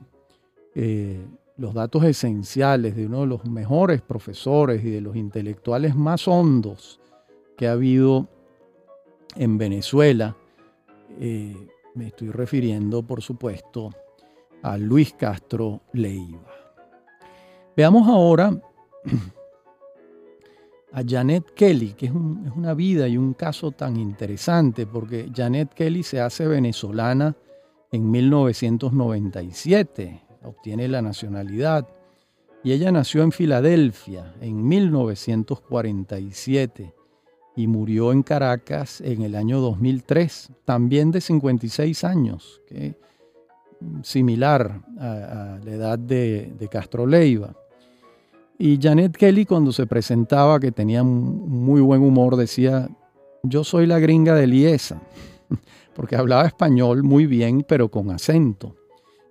eh, 0.75 1.25
los 1.58 1.74
datos 1.74 2.03
esenciales 2.03 2.98
de 2.98 3.05
uno 3.05 3.22
de 3.22 3.27
los 3.27 3.46
mejores 3.46 4.01
profesores 4.01 4.84
y 4.84 4.89
de 4.89 5.00
los 5.00 5.15
intelectuales 5.15 5.96
más 5.96 6.27
hondos 6.27 7.00
que 7.55 7.70
ha 7.70 7.72
habido 7.72 8.27
en 9.36 9.58
Venezuela. 9.58 10.36
Eh, 11.20 11.55
me 11.94 12.08
estoy 12.08 12.29
refiriendo, 12.29 13.03
por 13.03 13.22
supuesto, 13.22 13.89
a 14.63 14.77
Luis 14.77 15.13
Castro 15.13 15.79
Leiva. 15.94 16.44
Veamos 17.77 18.05
ahora 18.10 18.62
a 20.91 21.03
Janet 21.08 21.53
Kelly, 21.53 21.94
que 21.94 22.08
es, 22.08 22.12
es, 22.12 22.51
una 22.53 22.74
vida 22.74 23.08
y 23.08 23.17
un 23.17 23.34
caso 23.34 23.72
tan 23.72 23.96
interesante, 23.96 24.86
porque 24.86 25.32
Janet 25.34 25.74
Kelly 25.74 26.03
se 26.03 26.20
hace 26.20 26.46
venezolana 26.48 27.34
en 27.94 28.12
1997 28.12 30.25
obtiene 30.46 30.88
la 30.88 31.02
nacionalidad 31.02 31.88
y 32.66 32.72
ella 32.72 32.92
nació 32.92 33.22
en 33.22 33.32
Filadelfia 33.32 34.34
en 34.42 34.68
1947 34.68 36.96
y 37.56 37.68
murió 37.68 38.12
en 38.12 38.24
Caracas 38.24 39.02
en 39.02 39.22
el 39.22 39.36
año 39.36 39.60
2003, 39.60 40.50
también 40.66 41.12
de 41.12 41.22
56 41.22 42.04
años, 42.04 42.64
que 42.68 42.98
similar 44.02 44.82
a, 45.00 45.60
la 45.64 45.72
edad 45.72 46.00
de, 46.00 46.56
de, 46.58 46.68
Castro 46.68 47.06
Leiva. 47.06 47.56
Y 48.58 48.80
Janet 48.82 49.16
Kelly 49.16 49.46
cuando 49.46 49.72
se 49.72 49.86
presentaba, 49.86 50.60
que 50.60 50.72
tenía 50.72 51.04
muy 51.04 51.82
buen 51.82 52.02
humor, 52.02 52.36
decía, 52.36 52.90
yo 53.44 53.64
soy 53.64 53.86
la 53.86 54.00
gringa 54.00 54.34
de 54.34 54.48
Liesa, 54.48 55.00
porque 55.94 56.16
hablaba 56.16 56.48
español 56.48 57.04
muy 57.04 57.28
bien, 57.28 57.64
pero 57.68 57.90
con 57.90 58.10
acento. 58.10 58.75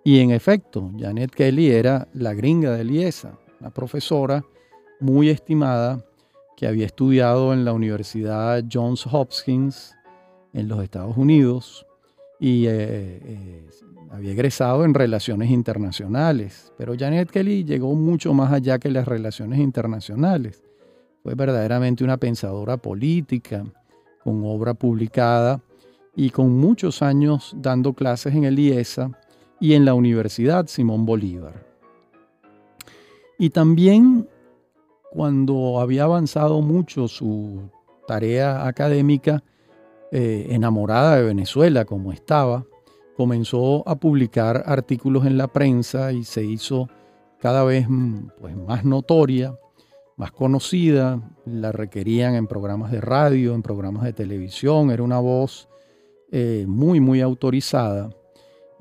Y 0.05 0.21
en 0.21 0.31
efecto, 0.31 0.93
Janet 0.99 1.31
Kelly 1.31 1.71
era 1.71 2.07
la 2.13 2.35
gringa 2.35 2.73
de 2.73 2.85
Liesa, 2.85 3.39
una 3.59 3.71
profesora 3.71 4.45
muy 5.01 5.31
estimada 5.31 6.05
que 6.59 6.67
había 6.67 6.85
estudiado 6.85 7.55
en 7.55 7.65
la 7.65 7.73
Universidad 7.73 8.63
Johns 8.71 9.07
Hopkins 9.11 9.95
en 10.53 10.69
los 10.69 10.83
Estados 10.85 11.17
Unidos 11.17 11.87
y 12.39 12.67
eh, 12.67 12.73
eh, 12.77 13.67
había 14.11 14.33
egresado 14.33 14.85
en 14.85 14.93
relaciones 14.93 15.51
internacionales. 15.51 16.71
Pero 16.77 16.95
Janet 16.99 17.31
Kelly 17.31 17.65
llegó 17.65 17.95
mucho 17.95 18.35
más 18.35 18.53
allá 18.53 18.79
que 18.79 18.91
las 18.91 19.09
relaciones 19.09 19.59
internacionales. 19.59 20.63
Fue 21.23 21.35
verdaderamente 21.35 22.05
una 22.05 22.19
pensadora 22.19 22.77
política, 22.77 23.65
con 24.23 24.43
obra 24.45 24.75
publicada 24.75 25.63
y 26.15 26.29
con 26.29 26.57
muchos 26.59 27.01
años 27.01 27.55
dando 27.57 27.95
clases 27.95 28.35
en 28.35 28.45
el 28.45 28.57
y 29.61 29.75
en 29.75 29.85
la 29.85 29.95
Universidad 29.95 30.67
Simón 30.67 31.07
Bolívar. 31.07 31.67
Y 33.39 33.51
también 33.51 34.29
cuando 35.11 35.81
había 35.81 36.05
avanzado 36.05 36.61
mucho 36.61 37.09
su 37.09 37.71
tarea 38.07 38.67
académica, 38.67 39.43
eh, 40.11 40.49
enamorada 40.51 41.17
de 41.17 41.25
Venezuela 41.25 41.85
como 41.85 42.13
estaba, 42.13 42.65
comenzó 43.17 43.89
a 43.89 43.97
publicar 43.97 44.65
artículos 44.67 45.27
en 45.27 45.39
la 45.39 45.49
prensa 45.49 46.13
y 46.13 46.25
se 46.25 46.45
hizo 46.45 46.89
cada 47.39 47.65
vez 47.65 47.87
mm, 47.89 48.29
pues, 48.41 48.57
más 48.57 48.85
notoria, 48.85 49.59
más 50.17 50.33
conocida, 50.33 51.21
la 51.45 51.73
requerían 51.73 52.35
en 52.35 52.47
programas 52.47 52.91
de 52.91 53.01
radio, 53.01 53.55
en 53.55 53.63
programas 53.63 54.05
de 54.05 54.13
televisión, 54.13 54.91
era 54.91 55.03
una 55.03 55.19
voz 55.19 55.69
eh, 56.31 56.65
muy, 56.69 57.01
muy 57.01 57.21
autorizada. 57.21 58.11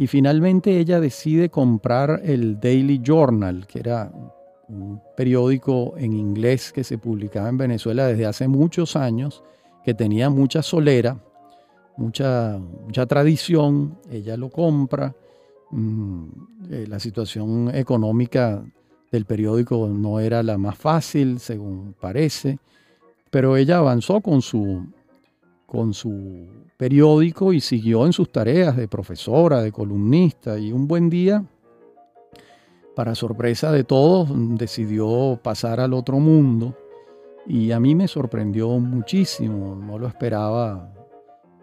Y 0.03 0.07
finalmente 0.07 0.79
ella 0.79 0.99
decide 0.99 1.47
comprar 1.47 2.19
el 2.25 2.59
Daily 2.59 2.99
Journal, 3.01 3.65
que 3.65 3.79
era 3.79 4.11
un 4.67 5.01
periódico 5.15 5.93
en 5.97 6.11
inglés 6.11 6.73
que 6.73 6.83
se 6.83 6.97
publicaba 6.97 7.47
en 7.47 7.57
Venezuela 7.57 8.07
desde 8.07 8.25
hace 8.25 8.49
muchos 8.49 8.97
años, 8.97 9.45
que 9.85 9.93
tenía 9.93 10.29
mucha 10.29 10.61
solera, 10.61 11.23
mucha, 11.95 12.59
mucha 12.83 13.05
tradición. 13.05 13.97
Ella 14.11 14.35
lo 14.35 14.49
compra. 14.49 15.15
Mm, 15.71 16.25
eh, 16.69 16.85
la 16.89 16.99
situación 16.99 17.73
económica 17.73 18.61
del 19.09 19.23
periódico 19.23 19.87
no 19.87 20.19
era 20.19 20.43
la 20.43 20.57
más 20.57 20.77
fácil, 20.77 21.39
según 21.39 21.95
parece, 21.97 22.59
pero 23.29 23.55
ella 23.55 23.77
avanzó 23.77 24.19
con 24.19 24.41
su, 24.41 24.85
con 25.73 25.95
su 25.95 26.45
periódico 26.77 27.51
y 27.51 27.59
siguió 27.59 28.05
en 28.05 28.13
sus 28.13 28.31
tareas 28.31 28.77
de 28.77 28.87
profesora, 28.87 29.59
de 29.63 29.71
columnista 29.71 30.59
y 30.59 30.71
un 30.71 30.87
buen 30.87 31.09
día, 31.09 31.43
para 32.95 33.15
sorpresa 33.15 33.71
de 33.71 33.83
todos, 33.83 34.29
decidió 34.55 35.39
pasar 35.41 35.79
al 35.79 35.93
otro 35.93 36.19
mundo 36.19 36.77
y 37.47 37.71
a 37.71 37.79
mí 37.79 37.95
me 37.95 38.07
sorprendió 38.07 38.69
muchísimo, 38.77 39.75
no 39.75 39.97
lo 39.97 40.05
esperaba 40.05 40.93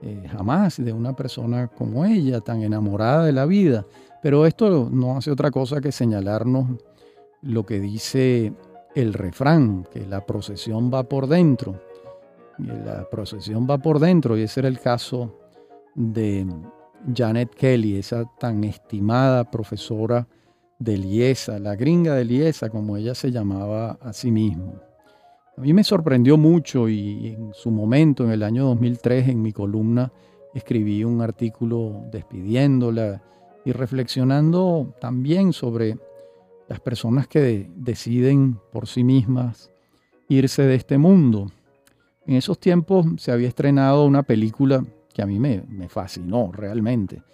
eh, 0.03 0.27
jamás 0.29 0.85
de 0.85 0.93
una 0.93 1.15
persona 1.15 1.69
como 1.69 2.05
ella, 2.05 2.41
tan 2.41 2.63
enamorada 2.63 3.25
de 3.25 3.33
la 3.33 3.47
vida. 3.47 3.87
Pero 4.21 4.45
esto 4.45 4.89
no 4.91 5.17
hace 5.17 5.31
otra 5.31 5.53
cosa 5.53 5.81
que 5.81 5.93
señalarnos 5.93 6.67
lo 7.43 7.65
que 7.65 7.79
dice 7.79 8.53
el 8.97 9.13
refrán, 9.13 9.87
que 9.93 10.05
la 10.05 10.27
procesión 10.27 10.91
va 10.93 11.05
por 11.05 11.29
dentro 11.29 11.81
la 12.67 13.09
procesión 13.11 13.67
va 13.69 13.79
por 13.79 13.99
dentro 13.99 14.37
y 14.37 14.43
ese 14.43 14.61
era 14.61 14.69
el 14.69 14.81
caso 14.81 15.39
de 15.95 16.47
Janet 17.15 17.55
Kelly, 17.55 17.97
esa 17.97 18.25
tan 18.39 18.65
estimada 18.65 19.51
profesora 19.51 20.27
de 20.79 20.97
Liesa, 20.97 21.59
la 21.59 21.77
gringa 21.77 22.15
de 22.15 22.25
Liesa, 22.25 22.71
como 22.71 22.97
ella 22.97 23.15
se 23.15 23.31
llamaba 23.31 23.99
a 24.01 24.13
sí 24.13 24.31
misma. 24.31 24.73
A 25.57 25.61
mí 25.61 25.75
me 25.75 25.85
sorprendió 25.85 26.39
mucho 26.39 26.89
y 26.89 27.35
en 27.35 27.53
su 27.53 27.71
momento, 27.71 28.25
en 28.25 28.31
el 28.31 28.43
año 28.43 28.65
2003, 28.65 29.29
en 29.29 29.43
mi 29.43 29.53
columna, 29.53 30.11
escribí 30.55 31.05
un 31.05 31.21
artículo 31.21 32.05
despidiéndola 32.11 33.23
y 33.65 33.73
reflexionando 33.73 34.95
también 35.01 35.53
sobre 35.53 35.99
las 36.69 36.81
personas 36.81 37.29
que 37.29 37.71
deciden 37.77 38.59
por 38.73 38.87
sí 38.87 39.05
mismas 39.05 39.71
irse 40.29 40.63
de 40.63 40.77
este 40.77 40.97
mundo. 40.97 41.51
En 42.31 42.37
esos 42.37 42.61
tiempos 42.61 43.07
se 43.17 43.33
había 43.33 43.49
estrenado 43.49 44.05
una 44.05 44.23
película 44.23 44.85
que 45.13 45.21
a 45.21 45.27
mí 45.27 45.41
me, 45.41 45.89
fascinó 45.89 46.53
realmente. 46.53 47.25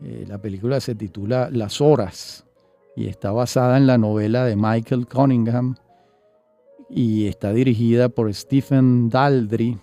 Eh, 0.00 0.24
la 0.26 0.38
película 0.38 0.80
se 0.80 0.96
titula 0.96 1.48
Las 1.52 1.80
Horas 1.80 2.44
y 2.96 3.06
está 3.06 3.30
basada 3.30 3.76
en 3.76 3.86
la 3.86 3.98
novela 3.98 4.44
de 4.44 4.56
Michael 4.56 5.06
Cunningham 5.06 5.76
y 6.90 7.28
está 7.28 7.52
dirigida 7.52 8.08
por 8.08 8.34
Stephen 8.34 9.08
Daldry 9.10 9.78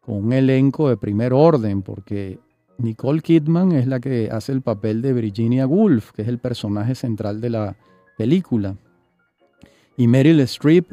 con 0.00 0.26
un 0.26 0.32
elenco 0.34 0.88
de 0.88 0.96
primer 0.96 1.32
orden 1.32 1.82
porque 1.82 2.38
Nicole 2.78 3.22
Kidman 3.22 3.72
es 3.72 3.88
la 3.88 3.98
que 3.98 4.28
hace 4.30 4.52
el 4.52 4.62
papel 4.62 5.02
de 5.02 5.14
Virginia 5.14 5.66
Woolf, 5.66 6.12
que 6.12 6.22
es 6.22 6.28
el 6.28 6.38
personaje 6.38 6.94
central 6.94 7.40
de 7.40 7.50
la 7.50 7.76
película. 8.16 8.76
Y 9.96 10.06
Meryl 10.06 10.38
Streep 10.38 10.92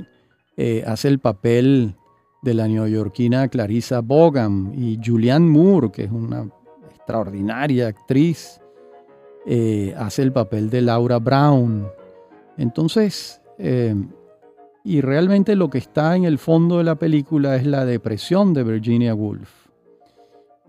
eh, 0.57 0.83
hace 0.87 1.09
el 1.09 1.19
papel 1.19 1.93
de 2.41 2.53
la 2.53 2.67
neoyorquina 2.67 3.47
Clarissa 3.47 4.01
Bogan 4.01 4.73
y 4.75 4.99
Julianne 5.03 5.49
Moore, 5.49 5.91
que 5.91 6.03
es 6.05 6.11
una 6.11 6.47
extraordinaria 6.89 7.87
actriz, 7.87 8.61
eh, 9.45 9.93
hace 9.97 10.23
el 10.23 10.31
papel 10.31 10.69
de 10.69 10.81
Laura 10.81 11.19
Brown. 11.19 11.87
Entonces, 12.57 13.41
eh, 13.57 13.95
y 14.83 15.01
realmente 15.01 15.55
lo 15.55 15.69
que 15.69 15.79
está 15.79 16.15
en 16.15 16.23
el 16.25 16.37
fondo 16.37 16.77
de 16.77 16.83
la 16.83 16.95
película 16.95 17.55
es 17.55 17.65
la 17.65 17.85
depresión 17.85 18.53
de 18.53 18.63
Virginia 18.63 19.13
Woolf. 19.13 19.67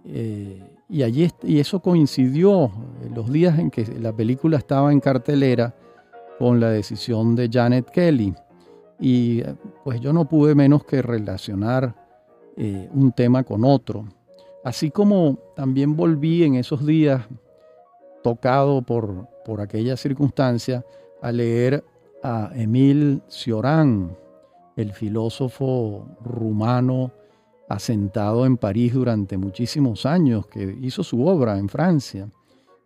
Eh, 0.04 0.60
y, 0.88 1.02
allí, 1.02 1.28
y 1.42 1.60
eso 1.60 1.80
coincidió 1.80 2.70
en 3.04 3.14
los 3.14 3.30
días 3.30 3.58
en 3.58 3.70
que 3.70 3.84
la 4.00 4.12
película 4.12 4.56
estaba 4.56 4.92
en 4.92 5.00
cartelera 5.00 5.74
con 6.38 6.60
la 6.60 6.70
decisión 6.70 7.36
de 7.36 7.48
Janet 7.52 7.90
Kelly. 7.90 8.34
Y 9.00 9.42
pues 9.88 10.02
yo 10.02 10.12
no 10.12 10.28
pude 10.28 10.54
menos 10.54 10.84
que 10.84 11.00
relacionar 11.00 11.94
eh, 12.58 12.90
un 12.92 13.10
tema 13.12 13.42
con 13.42 13.64
otro. 13.64 14.04
Así 14.62 14.90
como 14.90 15.38
también 15.56 15.96
volví 15.96 16.44
en 16.44 16.56
esos 16.56 16.84
días, 16.84 17.26
tocado 18.22 18.82
por, 18.82 19.26
por 19.46 19.62
aquella 19.62 19.96
circunstancia, 19.96 20.84
a 21.22 21.32
leer 21.32 21.82
a 22.22 22.50
Emil 22.54 23.22
Cioran, 23.30 24.14
el 24.76 24.92
filósofo 24.92 26.06
rumano 26.22 27.10
asentado 27.70 28.44
en 28.44 28.58
París 28.58 28.92
durante 28.92 29.38
muchísimos 29.38 30.04
años, 30.04 30.46
que 30.48 30.76
hizo 30.82 31.02
su 31.02 31.26
obra 31.26 31.56
en 31.56 31.70
Francia 31.70 32.28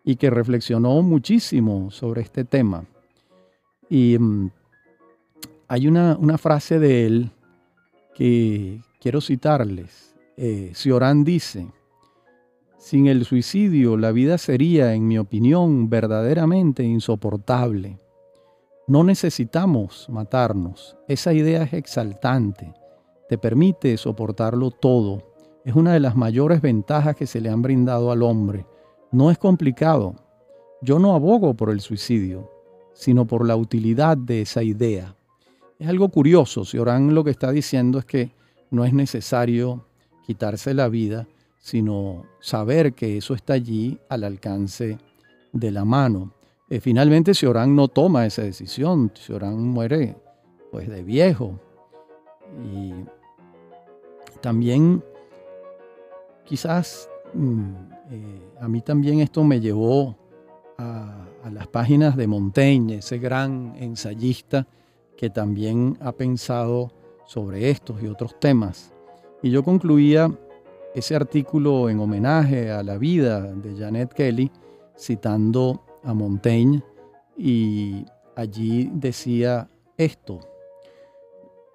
y 0.05 0.15
que 0.15 0.29
reflexionó 0.29 1.01
muchísimo 1.01 1.91
sobre 1.91 2.21
este 2.21 2.45
tema. 2.45 2.85
Y 3.89 4.17
mm, 4.17 4.51
hay 5.73 5.87
una, 5.87 6.37
frase 6.37 6.77
de 6.77 7.07
él 7.07 7.31
que 8.13 8.79
quiero 9.01 9.21
citarles. 9.21 10.13
Eh, 10.37 10.69
Ciorán 10.75 11.23
dice, 11.23 11.67
sin 12.77 13.07
el 13.07 13.25
suicidio 13.25 13.97
la 13.97 14.11
vida 14.11 14.37
sería, 14.37 14.93
en 14.93 15.07
mi 15.07 15.17
opinión, 15.17 15.89
verdaderamente 15.89 16.83
insoportable. 16.83 17.99
No 18.87 19.03
necesitamos 19.03 20.05
matarnos. 20.11 20.95
Esa 21.07 21.33
idea 21.33 21.63
es 21.63 21.73
exaltante. 21.73 22.71
Te 23.27 23.39
permite 23.39 23.97
soportarlo 23.97 24.69
todo. 24.69 25.23
Es 25.65 25.73
una 25.73 25.93
de 25.93 26.01
las 26.01 26.15
mayores 26.15 26.61
ventajas 26.61 27.15
que 27.15 27.25
se 27.25 27.41
le 27.41 27.49
han 27.49 27.63
brindado 27.63 28.11
al 28.11 28.21
hombre. 28.21 28.67
No 29.11 29.31
es 29.31 29.39
complicado. 29.39 30.13
Yo 30.83 30.99
no 30.99 31.15
abogo 31.15 31.55
por 31.55 31.71
el 31.71 31.81
suicidio, 31.81 32.51
sino 32.93 33.25
por 33.25 33.43
la 33.43 33.55
utilidad 33.55 34.17
de 34.17 34.41
esa 34.43 34.61
idea. 34.61 35.15
Es 35.79 35.87
algo 35.87 36.09
curioso. 36.09 36.65
Si 36.65 36.77
Orán 36.77 37.13
lo 37.13 37.23
que 37.23 37.31
está 37.31 37.51
diciendo 37.51 37.99
es 37.99 38.05
que 38.05 38.31
no 38.71 38.85
es 38.85 38.93
necesario 38.93 39.85
quitarse 40.25 40.73
la 40.73 40.87
vida, 40.89 41.27
sino 41.59 42.25
saber 42.39 42.93
que 42.93 43.17
eso 43.17 43.33
está 43.33 43.53
allí 43.53 43.99
al 44.09 44.23
alcance 44.23 44.97
de 45.51 45.71
la 45.71 45.85
mano. 45.85 46.33
Eh, 46.69 46.79
finalmente, 46.79 47.31
Orán 47.45 47.75
no 47.75 47.87
toma 47.87 48.25
esa 48.25 48.41
decisión. 48.41 49.11
Orán 49.29 49.61
muere 49.63 50.15
pues 50.71 50.89
de 50.89 51.03
viejo. 51.03 51.59
Y 52.65 52.93
también 54.41 55.03
quizás 56.45 57.09
mm, 57.33 57.71
eh, 58.11 58.51
a 58.59 58.67
mí 58.67 58.81
también 58.81 59.19
esto 59.19 59.43
me 59.43 59.59
llevó 59.59 60.17
a, 60.77 61.19
las 61.51 61.67
páginas 61.67 62.15
de 62.15 62.25
Montaigne, 62.25 62.95
ese 62.97 63.17
gran 63.17 63.75
ensayista 63.77 64.65
que 65.17 65.29
también 65.29 65.97
ha 66.01 66.11
pensado 66.11 66.91
sobre 67.25 67.69
estos 67.69 68.01
y 68.01 68.07
otros 68.07 68.39
temas. 68.39 68.93
Y 69.41 69.51
yo 69.51 69.63
concluía 69.63 70.31
ese 70.93 71.15
artículo 71.15 71.89
en 71.89 71.99
homenaje 71.99 72.71
a 72.71 72.83
la 72.83 72.97
vida 72.97 73.41
de 73.41 73.75
Janet 73.75 74.13
Kelly, 74.13 74.51
citando 74.97 75.83
a 76.03 76.13
Montaigne, 76.13 76.83
y 77.35 78.05
allí 78.35 78.91
decía 78.93 79.69
esto, 79.97 80.39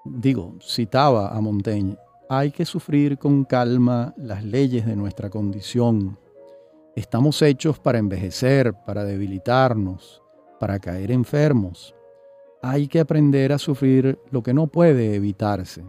digo, 0.05 0.55
citaba 0.62 1.31
a 1.31 1.40
Montaigne, 1.40 1.96
hay 2.29 2.51
que 2.51 2.64
sufrir 2.64 3.18
con 3.18 3.44
calma 3.44 4.14
las 4.16 4.44
leyes 4.44 4.87
de 4.87 4.96
nuestra 4.96 5.31
condición. 5.31 6.18
Estamos 6.94 7.40
hechos 7.42 7.79
para 7.79 7.98
envejecer, 7.98 8.74
para 8.87 9.05
debilitarnos, 9.05 10.22
para 10.61 10.79
caer 10.79 11.11
enfermos. 11.11 11.94
Hay 12.62 12.88
que 12.88 13.01
aprender 13.01 13.53
a 13.53 13.59
sufrir 13.59 14.18
lo 14.31 14.42
que 14.42 14.55
no 14.55 14.66
puede 14.66 15.14
evitarse. 15.14 15.85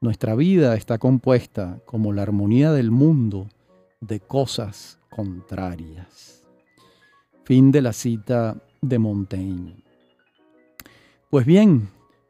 Nuestra 0.00 0.34
vida 0.34 0.76
está 0.76 0.98
compuesta, 0.98 1.80
como 1.84 2.12
la 2.12 2.22
armonía 2.22 2.72
del 2.72 2.90
mundo, 2.90 3.48
de 4.00 4.20
cosas 4.20 4.98
contrarias. 5.10 6.42
Fin 7.44 7.70
de 7.70 7.82
la 7.82 7.92
cita 7.92 8.56
de 8.80 8.98
Montaigne. 8.98 9.74
Pues 11.28 11.44
bien, 11.44 11.88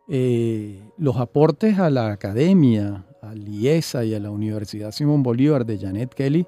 eh, 0.09 0.83
los 0.99 1.17
aportes 1.19 1.79
a 1.79 1.91
la 1.91 2.11
academia, 2.11 3.05
a 3.23 3.35
IESA 3.35 4.05
y 4.05 4.15
a 4.15 4.21
la 4.21 4.31
Universidad 4.31 4.91
Simón 4.91 5.23
Bolívar 5.23 5.65
de 5.65 5.79
Janet 5.79 6.15
Kelly 6.15 6.47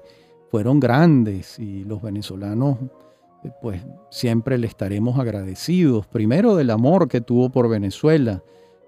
fueron 0.51 0.79
grandes 0.79 1.57
y 1.59 1.83
los 1.83 2.01
venezolanos 2.01 2.77
pues 3.61 3.81
siempre 4.09 4.57
le 4.57 4.67
estaremos 4.67 5.19
agradecidos, 5.19 6.07
primero 6.07 6.55
del 6.55 6.69
amor 6.69 7.07
que 7.07 7.21
tuvo 7.21 7.49
por 7.49 7.69
Venezuela, 7.69 8.43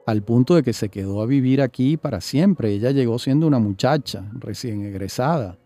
al 0.06 0.22
punto 0.22 0.56
de 0.56 0.64
que 0.64 0.74
se 0.74 0.90
quedó 0.90 1.22
a 1.22 1.26
vivir 1.26 1.62
aquí 1.62 1.98
para 1.98 2.22
siempre. 2.22 2.72
Ella 2.72 2.92
llegó 2.92 3.18
siendo 3.20 3.48
una 3.48 3.60
muchacha 3.60 4.30
recién 4.40 4.86
egresada 4.86 5.58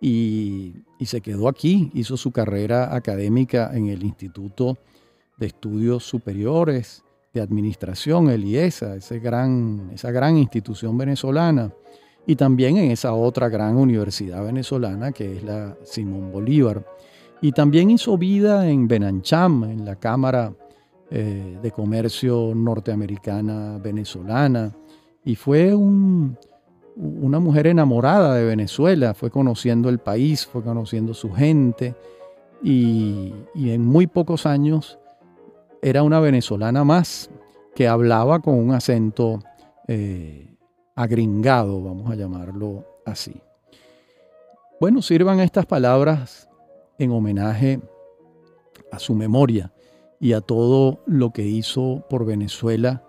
y, 0.00 0.74
se 1.04 1.20
quedó 1.20 1.48
aquí, 1.48 1.90
hizo 1.94 2.16
su 2.16 2.32
carrera 2.32 2.94
académica 2.94 3.70
en 3.72 3.88
el 3.88 4.02
Instituto 4.02 4.76
de 5.36 5.46
Estudios 5.46 6.04
Superiores 6.04 7.04
de 7.32 7.40
Administración, 7.40 8.30
el 8.30 8.44
IESA, 8.44 8.96
esa 8.96 9.18
gran 9.18 10.38
institución 10.38 10.96
venezolana, 10.98 11.72
y 12.26 12.34
también 12.34 12.76
en 12.76 12.90
esa 12.90 13.14
otra 13.14 13.48
gran 13.48 13.76
universidad 13.76 14.44
venezolana 14.44 15.12
que 15.12 15.36
es 15.36 15.44
la 15.44 15.76
Simón 15.84 16.32
Bolívar. 16.32 16.84
Y 17.40 17.52
también 17.52 17.90
hizo 17.90 18.16
vida 18.16 18.68
en 18.68 18.88
Benancham, 18.88 19.64
en 19.64 19.84
la 19.84 19.96
Cámara 19.96 20.52
eh, 21.10 21.58
de 21.62 21.70
comercio 21.70 22.52
norteamericana 22.54 23.78
venezolana. 23.78 24.72
Y 25.24 25.36
fue 25.36 25.74
una 25.74 27.38
mujer 27.38 27.66
enamorada 27.66 28.34
de 28.34 28.44
Venezuela, 28.44 29.14
fue 29.14 29.30
conociendo 29.30 29.88
el 29.88 29.98
país, 29.98 30.46
fue 30.46 30.62
conociendo 30.62 31.14
su 31.14 31.32
gente. 31.32 31.94
Y, 32.62 33.32
en 33.54 33.84
muy 33.84 34.06
pocos 34.06 34.46
años 34.46 34.98
era 35.82 36.02
una 36.02 36.20
venezolana 36.20 36.84
más 36.84 37.30
que 37.74 37.86
hablaba 37.86 38.40
con 38.40 38.54
un 38.54 38.72
acento 38.72 39.40
eh, 39.86 40.56
agringado, 40.94 41.82
vamos 41.82 42.10
a 42.10 42.14
llamarlo 42.14 42.84
así. 43.04 43.40
Bueno, 44.80 45.02
sirvan 45.02 45.40
estas 45.40 45.66
palabras 45.66 46.45
en 46.98 47.10
homenaje 47.10 47.80
a 48.92 48.98
su 48.98 49.14
memoria 49.14 49.72
y 50.20 50.32
a 50.32 50.40
todo 50.40 51.02
lo 51.06 51.30
que 51.32 51.42
hizo 51.42 52.04
por 52.08 52.24
Venezuela 52.24 53.02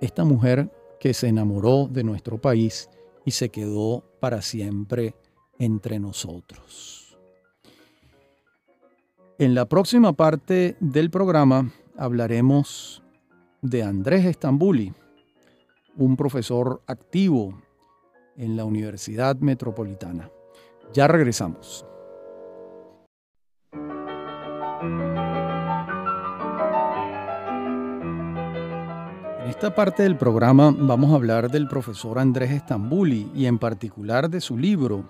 esta 0.00 0.24
mujer 0.24 0.70
que 1.00 1.14
se 1.14 1.28
enamoró 1.28 1.88
de 1.90 2.04
nuestro 2.04 2.38
país 2.38 2.88
y 3.24 3.32
se 3.32 3.50
quedó 3.50 4.04
para 4.20 4.42
siempre 4.42 5.14
entre 5.58 5.98
nosotros. 5.98 7.18
En 9.38 9.54
la 9.54 9.68
próxima 9.68 10.12
parte 10.14 10.76
del 10.80 11.10
programa 11.10 11.70
hablaremos 11.96 13.02
de 13.62 13.82
Andrés 13.82 14.24
Estambuli, 14.24 14.92
un 15.96 16.16
profesor 16.16 16.82
activo 16.86 17.60
en 18.36 18.56
la 18.56 18.64
Universidad 18.64 19.36
Metropolitana. 19.36 20.30
Ya 20.92 21.06
regresamos. 21.06 21.84
Esta 29.48 29.74
parte 29.74 30.02
del 30.02 30.18
programa 30.18 30.74
vamos 30.78 31.10
a 31.10 31.14
hablar 31.14 31.50
del 31.50 31.68
profesor 31.68 32.18
Andrés 32.18 32.50
Estambuli 32.50 33.30
y 33.34 33.46
en 33.46 33.58
particular 33.58 34.28
de 34.28 34.42
su 34.42 34.58
libro, 34.58 35.08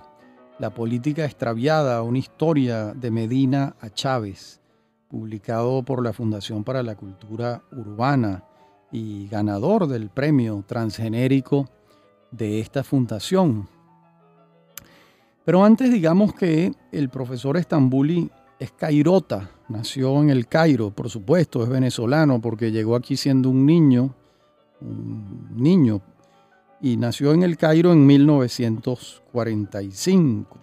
La 0.61 0.71
política 0.71 1.25
extraviada, 1.25 2.03
una 2.03 2.19
historia 2.19 2.95
de 2.95 3.11
Medina 3.11 3.75
a 3.81 3.91
Chávez, 3.91 4.61
publicado 5.09 5.83
por 5.83 6.05
la 6.05 6.13
Fundación 6.13 6.63
para 6.63 6.85
la 6.85 6.95
Cultura 6.95 7.65
Urbana 7.73 8.45
y 8.93 9.27
ganador 9.27 9.89
del 9.89 10.09
premio 10.09 10.63
transgenérico 10.65 11.69
de 12.31 12.61
esta 12.61 12.85
fundación. 12.85 13.69
Pero 15.45 15.65
antes 15.65 15.93
digamos 15.93 16.33
que 16.33 16.73
el 16.93 17.09
profesor 17.09 17.57
Estambuli 17.57 18.31
es 18.61 18.71
cairota, 18.71 19.51
nació 19.69 20.23
en 20.23 20.31
el 20.31 20.47
Cairo, 20.47 20.91
por 20.91 21.11
supuesto, 21.11 21.65
es 21.65 21.69
venezolano 21.69 22.41
porque 22.41 22.71
llegó 22.71 22.95
aquí 22.95 23.17
siendo 23.17 23.51
un 23.51 23.67
niño 23.67 24.15
un 24.81 25.57
niño, 25.57 26.01
y 26.81 26.97
nació 26.97 27.33
en 27.33 27.43
el 27.43 27.57
Cairo 27.57 27.93
en 27.93 28.07
1945. 28.07 30.59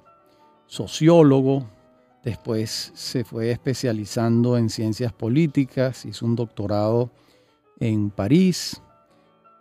Sociólogo, 0.66 1.66
después 2.24 2.92
se 2.96 3.24
fue 3.24 3.52
especializando 3.52 4.58
en 4.58 4.70
ciencias 4.70 5.14
políticas, 5.14 6.06
hizo 6.06 6.26
un 6.26 6.36
doctorado 6.36 7.12
en 7.80 8.10
París 8.10 8.82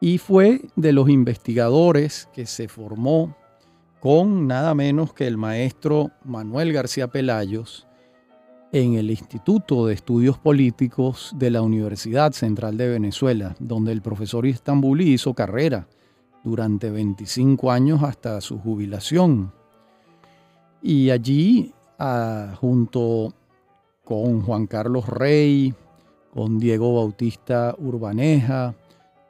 y 0.01 0.19
fue 0.19 0.63
de 0.77 0.93
los 0.93 1.09
investigadores 1.09 2.29
que 2.33 2.47
se 2.47 2.69
formó 2.69 3.37
con 4.01 4.47
nada 4.47 4.75
menos 4.75 5.15
que 5.15 5.27
el 5.27 5.39
maestro 5.39 6.11
Manuel 6.25 6.73
García 6.73 7.09
Pelayos, 7.09 7.89
en 8.75 8.95
el 8.95 9.09
Instituto 9.09 9.87
de 9.87 9.95
Estudios 9.95 10.37
Políticos 10.37 11.33
de 11.37 11.49
la 11.49 11.63
Universidad 11.63 12.33
Central 12.33 12.77
de 12.77 12.89
Venezuela, 12.89 13.55
donde 13.61 13.93
el 13.93 14.03
profesor 14.03 14.47
Istambulí 14.47 15.13
hizo 15.13 15.33
carrera 15.33 15.87
durante 16.43 16.91
25 16.91 17.71
años 17.71 18.03
hasta 18.03 18.41
su 18.41 18.59
jubilación. 18.59 19.53
Y 20.83 21.11
allí, 21.11 21.73
ah, 22.01 22.57
junto 22.61 23.33
con 24.03 24.43
Juan 24.43 24.67
Carlos 24.67 25.09
Rey, 25.09 25.73
con 26.33 26.59
Diego 26.59 26.97
Bautista 26.97 27.77
Urbaneja, 27.79 28.75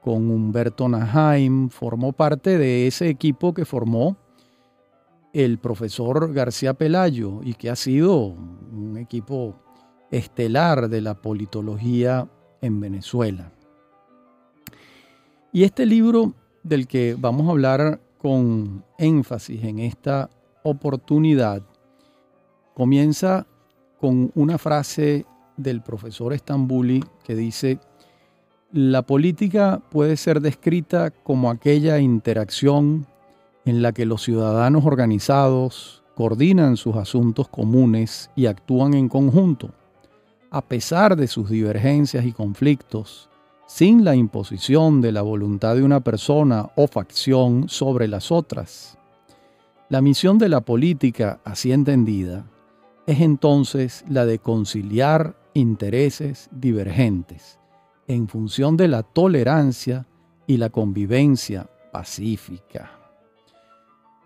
con 0.03 0.31
Humberto 0.31 0.89
Najaim, 0.89 1.69
formó 1.69 2.15
parte 2.15 2.57
de 2.57 2.87
ese 2.87 3.11
equipo 3.11 3.53
que 3.53 3.67
formó 3.67 4.17
el 5.35 5.59
profesor 5.59 6.33
García 6.33 6.75
Pelayo 6.75 7.41
y 7.43 7.55
que 7.55 7.69
ha 7.69 7.77
sido 7.77 8.19
un 8.19 8.97
equipo 8.97 9.57
estelar 10.11 10.89
de 10.89 11.01
la 11.01 11.21
politología 11.21 12.29
en 12.63 12.81
Venezuela. 12.81 13.53
Y 15.53 15.65
este 15.65 15.87
libro 15.87 16.35
del 16.63 16.87
que 16.87 17.17
vamos 17.19 17.49
a 17.49 17.51
hablar 17.51 18.01
con 18.19 18.85
énfasis 18.97 19.65
en 19.65 19.81
esta 19.81 20.31
oportunidad 20.63 21.63
comienza 22.73 23.47
con 23.99 24.31
una 24.37 24.57
frase 24.57 25.27
del 25.57 25.83
profesor 25.83 26.33
Estambuli 26.33 27.05
que 27.25 27.35
dice, 27.35 27.81
la 28.73 29.03
política 29.03 29.83
puede 29.91 30.17
ser 30.17 30.41
descrita 30.41 31.11
como 31.11 31.51
aquella 31.51 31.99
interacción 31.99 33.07
en 33.65 33.83
la 33.83 33.93
que 33.93 34.07
los 34.07 34.23
ciudadanos 34.23 34.85
organizados 34.85 36.03
coordinan 36.15 36.77
sus 36.77 36.97
asuntos 36.97 37.49
comunes 37.49 38.31
y 38.37 38.47
actúan 38.47 38.95
en 38.95 39.09
conjunto, 39.09 39.71
a 40.51 40.63
pesar 40.63 41.17
de 41.17 41.27
sus 41.27 41.51
divergencias 41.51 42.25
y 42.25 42.33
conflictos, 42.33 43.29
sin 43.67 44.05
la 44.05 44.15
imposición 44.15 45.01
de 45.01 45.13
la 45.13 45.23
voluntad 45.23 45.75
de 45.75 45.83
una 45.83 46.01
persona 46.01 46.71
o 46.77 46.87
facción 46.87 47.69
sobre 47.69 48.07
las 48.07 48.31
otras. 48.31 48.99
La 49.89 50.01
misión 50.01 50.39
de 50.39 50.49
la 50.49 50.61
política, 50.61 51.41
así 51.45 51.73
entendida, 51.73 52.47
es 53.07 53.21
entonces 53.21 54.05
la 54.09 54.27
de 54.27 54.39
conciliar 54.39 55.37
intereses 55.55 56.49
divergentes 56.53 57.59
en 58.07 58.29
función 58.29 58.77
de 58.77 58.89
la 58.89 59.03
tolerancia 59.03 60.07
y 60.47 60.59
la 60.59 60.71
convivencia 60.71 61.69
pacífica. 61.93 63.04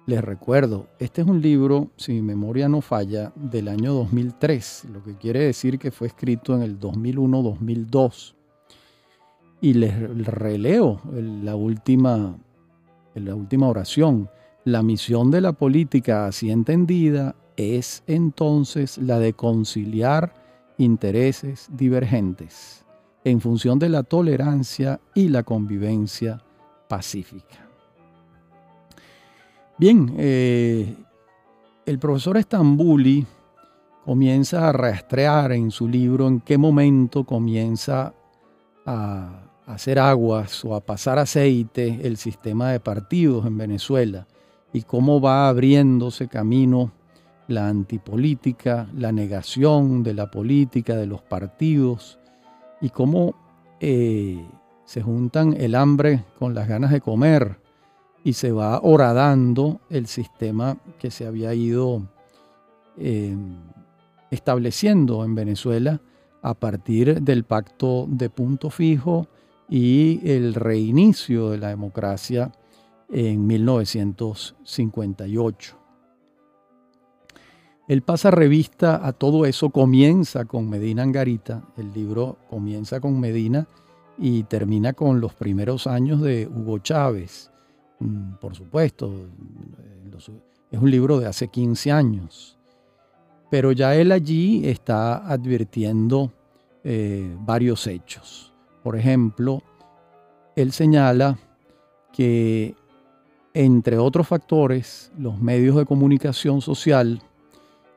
Les 0.08 0.24
recuerdo, 0.24 0.86
este 0.98 1.20
es 1.20 1.28
un 1.28 1.42
libro, 1.42 1.90
si 1.96 2.14
mi 2.14 2.22
memoria 2.22 2.66
no 2.66 2.80
falla, 2.80 3.30
del 3.36 3.68
año 3.68 3.92
2003, 3.92 4.86
lo 4.90 5.02
que 5.02 5.16
quiere 5.16 5.40
decir 5.40 5.78
que 5.78 5.90
fue 5.90 6.06
escrito 6.06 6.54
en 6.54 6.62
el 6.62 6.80
2001-2002. 6.80 8.34
Y 9.60 9.74
les 9.74 9.94
releo 10.24 11.02
la 11.12 11.56
última, 11.56 12.38
la 13.16 13.34
última 13.34 13.68
oración. 13.68 14.30
La 14.64 14.82
misión 14.82 15.30
de 15.30 15.42
la 15.42 15.52
política 15.52 16.24
así 16.24 16.50
entendida 16.50 17.36
es 17.58 18.02
entonces 18.06 18.96
la 18.96 19.18
de 19.18 19.34
conciliar 19.34 20.32
intereses 20.78 21.68
divergentes 21.70 22.86
en 23.24 23.42
función 23.42 23.78
de 23.78 23.90
la 23.90 24.04
tolerancia 24.04 25.02
y 25.14 25.28
la 25.28 25.42
convivencia 25.42 26.42
pacífica. 26.88 27.67
Bien, 29.78 30.12
eh, 30.18 30.92
el 31.86 32.00
profesor 32.00 32.36
Estambuli 32.36 33.24
comienza 34.04 34.68
a 34.68 34.72
rastrear 34.72 35.52
en 35.52 35.70
su 35.70 35.86
libro 35.86 36.26
en 36.26 36.40
qué 36.40 36.58
momento 36.58 37.22
comienza 37.22 38.12
a 38.84 39.44
hacer 39.66 40.00
aguas 40.00 40.64
o 40.64 40.74
a 40.74 40.80
pasar 40.80 41.20
aceite 41.20 42.00
el 42.02 42.16
sistema 42.16 42.72
de 42.72 42.80
partidos 42.80 43.46
en 43.46 43.56
Venezuela 43.56 44.26
y 44.72 44.82
cómo 44.82 45.20
va 45.20 45.48
abriéndose 45.48 46.26
camino 46.26 46.90
la 47.46 47.68
antipolítica, 47.68 48.88
la 48.96 49.12
negación 49.12 50.02
de 50.02 50.14
la 50.14 50.28
política, 50.28 50.96
de 50.96 51.06
los 51.06 51.22
partidos 51.22 52.18
y 52.80 52.90
cómo 52.90 53.36
eh, 53.78 54.44
se 54.86 55.02
juntan 55.02 55.54
el 55.56 55.76
hambre 55.76 56.24
con 56.36 56.52
las 56.52 56.66
ganas 56.66 56.90
de 56.90 57.00
comer 57.00 57.67
y 58.28 58.34
se 58.34 58.52
va 58.52 58.78
horadando 58.82 59.80
el 59.88 60.06
sistema 60.06 60.76
que 60.98 61.10
se 61.10 61.26
había 61.26 61.54
ido 61.54 62.02
eh, 62.98 63.34
estableciendo 64.30 65.24
en 65.24 65.34
Venezuela 65.34 66.02
a 66.42 66.52
partir 66.52 67.22
del 67.22 67.44
pacto 67.44 68.04
de 68.06 68.28
punto 68.28 68.68
fijo 68.68 69.28
y 69.66 70.20
el 70.30 70.52
reinicio 70.52 71.48
de 71.48 71.56
la 71.56 71.68
democracia 71.68 72.52
en 73.10 73.46
1958. 73.46 75.78
Él 77.88 78.02
pasa 78.02 78.30
revista 78.30 79.06
a 79.06 79.14
todo 79.14 79.46
eso, 79.46 79.70
comienza 79.70 80.44
con 80.44 80.68
Medina 80.68 81.02
Angarita, 81.02 81.62
el 81.78 81.94
libro 81.94 82.36
comienza 82.50 83.00
con 83.00 83.18
Medina 83.18 83.66
y 84.18 84.42
termina 84.42 84.92
con 84.92 85.22
los 85.22 85.32
primeros 85.32 85.86
años 85.86 86.20
de 86.20 86.46
Hugo 86.46 86.80
Chávez. 86.80 87.50
Mm, 88.00 88.34
por 88.40 88.54
supuesto, 88.54 89.12
es 90.70 90.78
un 90.78 90.90
libro 90.90 91.18
de 91.18 91.26
hace 91.26 91.48
15 91.48 91.92
años, 91.92 92.58
pero 93.50 93.72
ya 93.72 93.94
él 93.94 94.12
allí 94.12 94.66
está 94.68 95.26
advirtiendo 95.30 96.32
eh, 96.84 97.34
varios 97.40 97.86
hechos. 97.86 98.52
Por 98.82 98.96
ejemplo, 98.96 99.62
él 100.54 100.72
señala 100.72 101.38
que, 102.12 102.74
entre 103.54 103.98
otros 103.98 104.28
factores, 104.28 105.10
los 105.18 105.40
medios 105.40 105.76
de 105.76 105.86
comunicación 105.86 106.60
social 106.60 107.22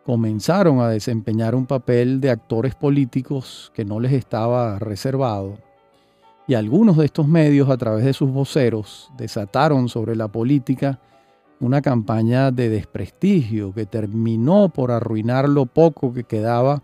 comenzaron 0.04 0.80
a 0.80 0.90
desempeñar 0.90 1.54
un 1.54 1.68
papel 1.68 2.20
de 2.20 2.32
actores 2.32 2.74
políticos 2.74 3.72
que 3.76 3.86
no 3.86 4.00
les 4.00 4.14
estaba 4.14 4.80
reservado 4.80 5.58
y 6.48 6.54
algunos 6.54 6.98
de 6.98 7.06
estos 7.06 7.28
medios, 7.28 7.70
a 7.70 7.78
través 7.78 8.04
de 8.06 8.14
sus 8.14 8.32
voceros, 8.32 9.12
desataron 9.18 9.90
sobre 9.90 10.16
la 10.16 10.28
política 10.28 11.00
una 11.60 11.82
campaña 11.82 12.52
de 12.52 12.70
desprestigio 12.70 13.74
que 13.74 13.86
terminó 13.86 14.70
por 14.70 14.92
arruinar 14.92 15.48
lo 15.48 15.68
poco 15.68 16.12
que 16.12 16.24
quedaba 16.24 16.82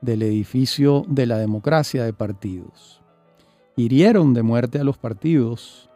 del 0.00 0.22
edificio 0.22 1.04
de 1.08 1.26
la 1.26 1.38
democracia 1.38 2.04
de 2.04 2.12
partidos. 2.12 3.02
Hirieron 3.76 4.32
de 4.34 4.42
muerte 4.42 4.78
a 4.78 4.84
los 4.84 4.96
partidos 4.96 5.90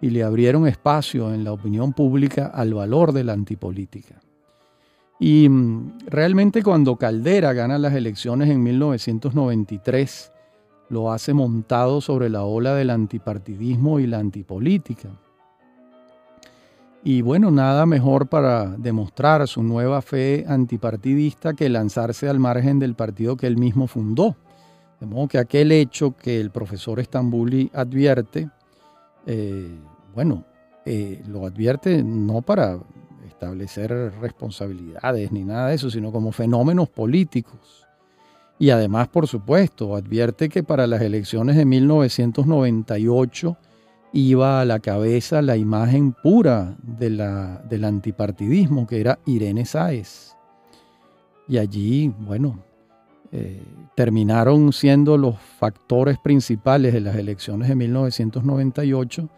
y 0.00 0.10
le 0.10 0.24
abrieron 0.24 0.66
espacio 0.66 1.32
en 1.32 1.44
la 1.44 1.52
opinión 1.52 1.92
pública 1.92 2.46
al 2.46 2.74
valor 2.74 3.12
de 3.12 3.24
la 3.24 3.34
antipolítica. 3.34 4.20
Y 5.20 5.48
mm, 5.48 5.98
realmente 6.06 6.62
cuando 6.62 6.96
Caldera 6.96 7.52
gana 7.52 7.78
las 7.78 7.94
elecciones 7.94 8.48
en 8.48 8.62
1993, 8.62 10.32
lo 10.90 11.12
hace 11.12 11.32
montado 11.32 12.00
sobre 12.00 12.28
la 12.28 12.44
ola 12.44 12.74
del 12.74 12.90
antipartidismo 12.90 14.00
y 14.00 14.06
la 14.06 14.18
antipolítica. 14.18 15.08
Y 17.02 17.22
bueno, 17.22 17.50
nada 17.50 17.86
mejor 17.86 18.28
para 18.28 18.76
demostrar 18.76 19.48
su 19.48 19.62
nueva 19.62 20.02
fe 20.02 20.44
antipartidista 20.46 21.54
que 21.54 21.70
lanzarse 21.70 22.28
al 22.28 22.38
margen 22.38 22.78
del 22.78 22.94
partido 22.94 23.36
que 23.36 23.46
él 23.46 23.56
mismo 23.56 23.86
fundó. 23.86 24.36
De 25.00 25.06
modo 25.06 25.28
que 25.28 25.38
aquel 25.38 25.72
hecho 25.72 26.14
que 26.14 26.40
el 26.40 26.50
profesor 26.50 27.00
Estambuli 27.00 27.70
advierte, 27.72 28.50
eh, 29.24 29.78
bueno, 30.14 30.44
eh, 30.84 31.22
lo 31.26 31.46
advierte 31.46 32.02
no 32.02 32.42
para 32.42 32.78
establecer 33.26 33.90
responsabilidades 34.20 35.32
ni 35.32 35.44
nada 35.44 35.68
de 35.68 35.76
eso, 35.76 35.88
sino 35.88 36.12
como 36.12 36.32
fenómenos 36.32 36.90
políticos 36.90 37.86
y 38.60 38.68
además, 38.68 39.08
por 39.08 39.26
supuesto, 39.26 39.96
advierte 39.96 40.50
que 40.50 40.62
para 40.62 40.86
las 40.86 41.00
elecciones 41.00 41.56
de 41.56 41.64
1998 41.64 43.56
iba 44.12 44.60
a 44.60 44.66
la 44.66 44.80
cabeza 44.80 45.40
la 45.40 45.56
imagen 45.56 46.12
pura 46.12 46.76
de 46.82 47.08
la, 47.08 47.62
del 47.70 47.86
antipartidismo, 47.86 48.86
que 48.86 49.00
era 49.00 49.18
Irene 49.24 49.64
Sáez. 49.64 50.36
Y 51.48 51.56
allí, 51.56 52.12
bueno, 52.18 52.62
eh, 53.32 53.62
terminaron 53.94 54.74
siendo 54.74 55.16
los 55.16 55.38
factores 55.38 56.18
principales 56.18 56.92
de 56.92 57.00
las 57.00 57.16
elecciones 57.16 57.66
de 57.66 57.76
1998 57.76 59.30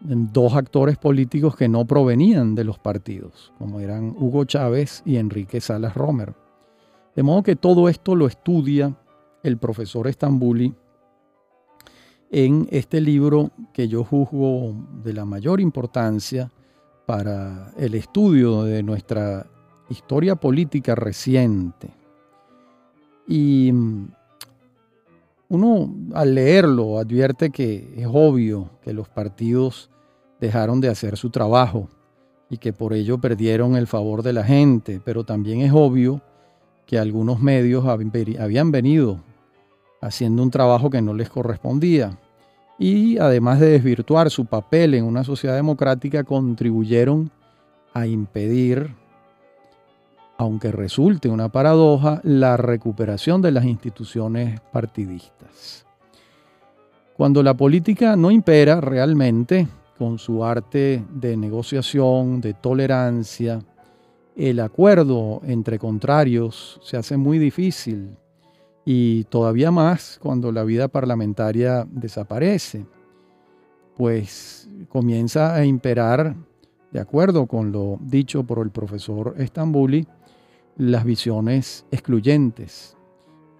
dos 0.00 0.54
actores 0.54 0.96
políticos 0.96 1.54
que 1.54 1.68
no 1.68 1.84
provenían 1.84 2.54
de 2.54 2.64
los 2.64 2.78
partidos, 2.78 3.52
como 3.58 3.80
eran 3.80 4.14
Hugo 4.18 4.46
Chávez 4.46 5.02
y 5.04 5.16
Enrique 5.16 5.60
Salas 5.60 5.94
Romer. 5.94 6.43
De 7.14 7.22
modo 7.22 7.42
que 7.42 7.56
todo 7.56 7.88
esto 7.88 8.14
lo 8.14 8.26
estudia 8.26 8.94
el 9.42 9.58
profesor 9.58 10.08
Estambuli 10.08 10.74
en 12.30 12.66
este 12.70 13.00
libro 13.00 13.50
que 13.72 13.86
yo 13.86 14.02
juzgo 14.02 14.74
de 15.04 15.12
la 15.12 15.24
mayor 15.24 15.60
importancia 15.60 16.50
para 17.06 17.72
el 17.76 17.94
estudio 17.94 18.64
de 18.64 18.82
nuestra 18.82 19.46
historia 19.88 20.34
política 20.34 20.94
reciente. 20.94 21.90
Y 23.28 23.70
mm, 23.72 24.08
uno 25.50 25.94
al 26.14 26.34
leerlo 26.34 26.98
advierte 26.98 27.50
que 27.50 27.94
es 27.96 28.08
obvio 28.10 28.70
que 28.82 28.92
los 28.92 29.08
partidos 29.08 29.90
dejaron 30.40 30.80
de 30.80 30.88
hacer 30.88 31.16
su 31.16 31.30
trabajo 31.30 31.88
y 32.50 32.58
que 32.58 32.72
por 32.72 32.94
ello 32.94 33.18
perdieron 33.18 33.76
el 33.76 33.86
favor 33.86 34.22
de 34.22 34.32
la 34.32 34.42
gente, 34.42 35.00
pero 35.04 35.24
también 35.24 35.60
es 35.60 35.72
obvio 35.72 36.20
que 36.86 36.98
algunos 36.98 37.40
medios 37.40 37.84
habían 37.86 38.70
venido 38.70 39.20
haciendo 40.00 40.42
un 40.42 40.50
trabajo 40.50 40.90
que 40.90 41.00
no 41.00 41.14
les 41.14 41.30
correspondía 41.30 42.18
y 42.78 43.18
además 43.18 43.60
de 43.60 43.70
desvirtuar 43.70 44.30
su 44.30 44.46
papel 44.46 44.94
en 44.94 45.04
una 45.04 45.24
sociedad 45.24 45.54
democrática, 45.54 46.24
contribuyeron 46.24 47.30
a 47.92 48.06
impedir, 48.06 48.90
aunque 50.36 50.72
resulte 50.72 51.28
una 51.28 51.48
paradoja, 51.48 52.20
la 52.24 52.56
recuperación 52.56 53.40
de 53.40 53.52
las 53.52 53.64
instituciones 53.64 54.60
partidistas. 54.72 55.86
Cuando 57.16 57.42
la 57.44 57.54
política 57.54 58.16
no 58.16 58.32
impera 58.32 58.80
realmente, 58.80 59.68
con 59.96 60.18
su 60.18 60.44
arte 60.44 61.04
de 61.08 61.36
negociación, 61.36 62.40
de 62.40 62.54
tolerancia, 62.54 63.60
el 64.36 64.60
acuerdo 64.60 65.40
entre 65.44 65.78
contrarios 65.78 66.80
se 66.82 66.96
hace 66.96 67.16
muy 67.16 67.38
difícil 67.38 68.16
y 68.84 69.24
todavía 69.24 69.70
más 69.70 70.18
cuando 70.20 70.52
la 70.52 70.64
vida 70.64 70.88
parlamentaria 70.88 71.86
desaparece, 71.90 72.86
pues 73.96 74.68
comienza 74.88 75.54
a 75.54 75.64
imperar, 75.64 76.36
de 76.90 77.00
acuerdo 77.00 77.46
con 77.46 77.72
lo 77.72 77.98
dicho 78.00 78.44
por 78.44 78.58
el 78.64 78.70
profesor 78.70 79.34
Estambuli, 79.38 80.06
las 80.76 81.04
visiones 81.04 81.86
excluyentes 81.90 82.96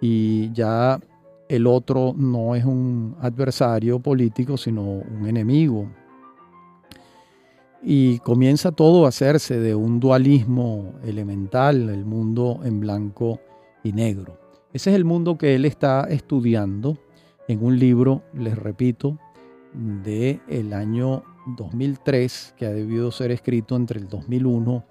y 0.01 0.53
ya 0.53 1.01
el 1.49 1.67
otro 1.67 2.15
no 2.17 2.55
es 2.55 2.65
un 2.65 3.17
adversario 3.21 4.01
político, 4.01 4.57
sino 4.57 4.83
un 4.83 5.27
enemigo. 5.27 5.89
Y 7.85 8.19
comienza 8.21 8.73
todo 8.73 9.05
a 9.05 9.11
hacerse 9.11 9.61
de 9.61 9.75
un 9.75 10.01
dualismo 10.01 10.95
elemental, 11.05 11.91
el 11.91 12.05
mundo 12.05 12.61
en 12.65 12.81
blanco 12.81 13.41
y 13.83 13.93
negro. 13.93 14.41
Ese 14.73 14.91
es 14.91 14.97
el 14.97 15.05
mundo 15.05 15.37
que 15.37 15.55
él 15.55 15.67
está 15.67 16.07
estudiando 16.09 16.99
en 17.47 17.65
un 17.65 17.79
libro, 17.79 18.23
les 18.33 18.57
repito, 18.57 19.19
de 19.75 20.41
el 20.49 20.73
año 20.73 21.23
2003, 21.57 22.55
que 22.57 22.67
ha 22.67 22.71
debido 22.71 23.11
ser 23.11 23.31
escrito 23.31 23.77
entre 23.77 24.01
el 24.01 24.09
2001 24.09 24.85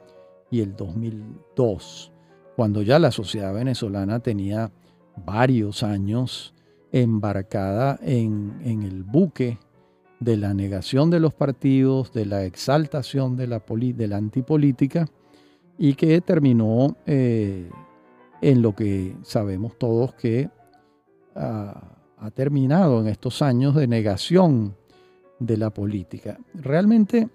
y 0.52 0.62
el 0.62 0.76
2002, 0.76 2.12
cuando 2.56 2.84
ya 2.84 3.00
la 3.00 3.12
sociedad 3.12 3.54
venezolana 3.54 4.20
tenía 4.20 4.72
varios 5.26 5.82
años 5.82 6.54
embarcada 6.92 8.00
en, 8.04 8.62
el 8.64 9.04
buque 9.04 9.58
de 10.24 10.38
la 10.38 10.54
negación 10.54 11.10
de 11.10 11.20
los 11.20 11.34
partidos, 11.34 12.14
de 12.14 12.26
la 12.26 12.46
exaltación 12.46 13.36
de 13.36 13.48
la, 13.48 14.18
antipolítica 14.18 15.08
y 15.78 15.94
que 15.96 16.22
terminó 16.22 16.96
eh, 17.06 17.70
en 18.42 18.62
lo 18.62 18.76
que 18.76 19.16
sabemos 19.24 19.78
todos 19.78 20.14
que 20.14 20.50
ha, 21.36 21.90
terminado 22.36 23.02
en 23.02 23.08
estos 23.08 23.42
años 23.42 23.76
de 23.76 23.86
negación 23.86 24.78
de 25.40 25.58
la 25.58 25.72
política. 25.72 26.40
Realmente 26.54 27.28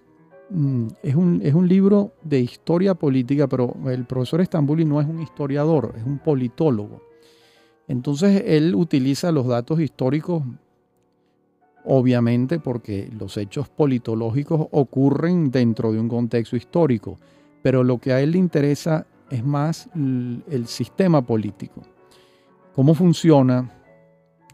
mm, 0.49 0.87
es, 1.03 1.13
un, 1.13 1.41
es, 1.43 1.53
un, 1.53 1.67
libro 1.67 2.13
de 2.23 2.39
historia 2.39 2.95
política, 2.95 3.47
pero 3.47 3.75
el 3.85 4.05
profesor 4.05 4.41
Estambuli 4.41 4.85
no 4.85 4.99
es 4.99 5.07
un 5.07 5.21
historiador, 5.21 5.93
es 5.95 6.03
un 6.03 6.17
politólogo. 6.17 7.03
Entonces 7.87 8.43
él 8.47 8.73
utiliza 8.73 9.31
los 9.31 9.45
datos 9.45 9.79
históricos 9.79 10.41
obviamente 11.85 12.59
porque 12.59 13.09
los 13.17 13.37
hechos 13.37 13.69
politológicos 13.69 14.67
ocurren 14.71 15.51
dentro 15.51 15.91
de 15.91 15.99
un 15.99 16.09
contexto 16.09 16.55
histórico, 16.55 17.17
pero 17.61 17.83
lo 17.83 17.97
que 17.97 18.13
a 18.13 18.21
él 18.21 18.31
le 18.31 18.37
interesa 18.37 19.05
es 19.29 19.43
más 19.43 19.89
el 19.95 20.65
sistema 20.67 21.25
político, 21.25 21.81
cómo 22.73 22.93
funciona, 22.93 23.71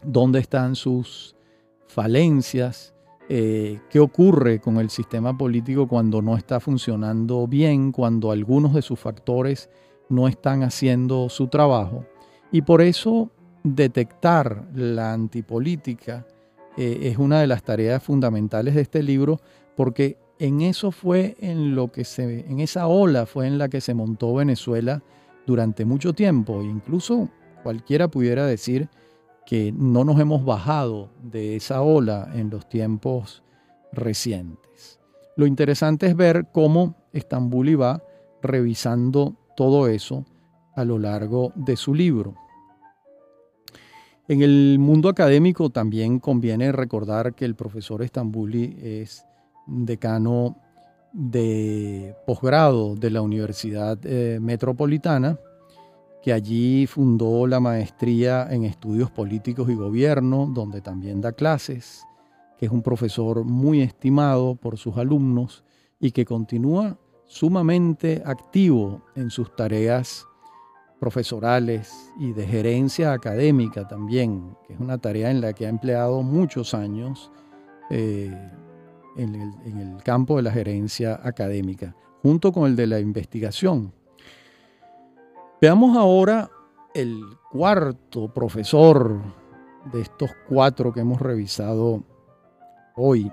dónde 0.04 0.40
están 0.40 0.74
sus 0.74 1.36
falencias, 1.86 2.94
eh, 3.28 3.80
qué 3.90 3.98
ocurre 3.98 4.60
con 4.60 4.76
el 4.76 4.88
sistema 4.88 5.36
político 5.36 5.88
cuando 5.88 6.22
no 6.22 6.36
está 6.36 6.60
funcionando 6.60 7.48
bien, 7.48 7.90
cuando 7.90 8.30
algunos 8.30 8.74
de 8.74 8.82
sus 8.82 9.00
factores 9.00 9.68
no 10.08 10.28
están 10.28 10.62
haciendo 10.62 11.28
su 11.28 11.48
trabajo. 11.48 12.04
Y 12.52 12.62
por 12.62 12.82
eso 12.82 13.30
detectar 13.64 14.68
la 14.74 15.12
antipolítica, 15.12 16.24
eh, 16.76 17.00
es 17.02 17.18
una 17.18 17.40
de 17.40 17.46
las 17.46 17.62
tareas 17.62 18.02
fundamentales 18.02 18.74
de 18.74 18.82
este 18.82 19.02
libro 19.02 19.40
porque 19.76 20.18
en 20.38 20.60
eso 20.60 20.90
fue 20.90 21.36
en 21.40 21.74
lo 21.74 21.90
que 21.90 22.04
se, 22.04 22.40
en 22.40 22.60
esa 22.60 22.86
ola 22.86 23.26
fue 23.26 23.46
en 23.46 23.58
la 23.58 23.68
que 23.68 23.80
se 23.80 23.94
montó 23.94 24.34
Venezuela 24.34 25.02
durante 25.46 25.84
mucho 25.84 26.12
tiempo. 26.12 26.62
Incluso 26.62 27.30
cualquiera 27.62 28.08
pudiera 28.08 28.46
decir 28.46 28.88
que 29.46 29.72
no 29.72 30.04
nos 30.04 30.20
hemos 30.20 30.44
bajado 30.44 31.10
de 31.22 31.56
esa 31.56 31.80
ola 31.82 32.30
en 32.34 32.50
los 32.50 32.68
tiempos 32.68 33.42
recientes. 33.92 34.98
Lo 35.36 35.46
interesante 35.46 36.06
es 36.06 36.16
ver 36.16 36.46
cómo 36.52 36.96
Estambul 37.12 37.80
va 37.80 38.02
revisando 38.42 39.36
todo 39.56 39.88
eso 39.88 40.24
a 40.74 40.84
lo 40.84 40.98
largo 40.98 41.52
de 41.54 41.76
su 41.76 41.94
libro. 41.94 42.34
En 44.28 44.42
el 44.42 44.78
mundo 44.80 45.08
académico 45.08 45.70
también 45.70 46.18
conviene 46.18 46.72
recordar 46.72 47.34
que 47.34 47.44
el 47.44 47.54
profesor 47.54 48.02
Estambuli 48.02 48.76
es 48.82 49.24
decano 49.68 50.56
de 51.12 52.16
posgrado 52.26 52.96
de 52.96 53.10
la 53.10 53.22
Universidad 53.22 53.98
eh, 54.02 54.40
Metropolitana, 54.40 55.38
que 56.24 56.32
allí 56.32 56.88
fundó 56.88 57.46
la 57.46 57.60
maestría 57.60 58.48
en 58.50 58.64
estudios 58.64 59.12
políticos 59.12 59.70
y 59.70 59.74
gobierno, 59.74 60.50
donde 60.52 60.80
también 60.80 61.20
da 61.20 61.30
clases, 61.30 62.02
que 62.58 62.66
es 62.66 62.72
un 62.72 62.82
profesor 62.82 63.44
muy 63.44 63.80
estimado 63.80 64.56
por 64.56 64.76
sus 64.76 64.96
alumnos 64.96 65.62
y 66.00 66.10
que 66.10 66.24
continúa 66.24 66.98
sumamente 67.26 68.22
activo 68.26 69.02
en 69.14 69.30
sus 69.30 69.54
tareas 69.54 70.26
profesorales 70.98 72.12
y 72.18 72.32
de 72.32 72.46
gerencia 72.46 73.12
académica 73.12 73.86
también, 73.86 74.56
que 74.66 74.74
es 74.74 74.80
una 74.80 74.98
tarea 74.98 75.30
en 75.30 75.40
la 75.40 75.52
que 75.52 75.66
ha 75.66 75.68
empleado 75.68 76.22
muchos 76.22 76.74
años 76.74 77.30
eh, 77.90 78.32
en, 79.16 79.34
el, 79.34 79.52
en 79.66 79.78
el 79.78 80.02
campo 80.02 80.36
de 80.36 80.42
la 80.42 80.52
gerencia 80.52 81.20
académica, 81.22 81.94
junto 82.22 82.52
con 82.52 82.66
el 82.66 82.76
de 82.76 82.86
la 82.86 83.00
investigación. 83.00 83.92
Veamos 85.60 85.96
ahora 85.96 86.50
el 86.94 87.22
cuarto 87.50 88.32
profesor 88.32 89.20
de 89.92 90.00
estos 90.00 90.30
cuatro 90.48 90.92
que 90.92 91.00
hemos 91.00 91.20
revisado 91.20 92.02
hoy. 92.96 93.30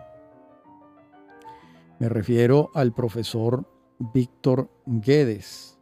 Me 1.99 2.09
refiero 2.09 2.69
al 2.73 2.93
profesor 2.93 3.65
Víctor 3.99 4.69
Guedes 4.85 5.72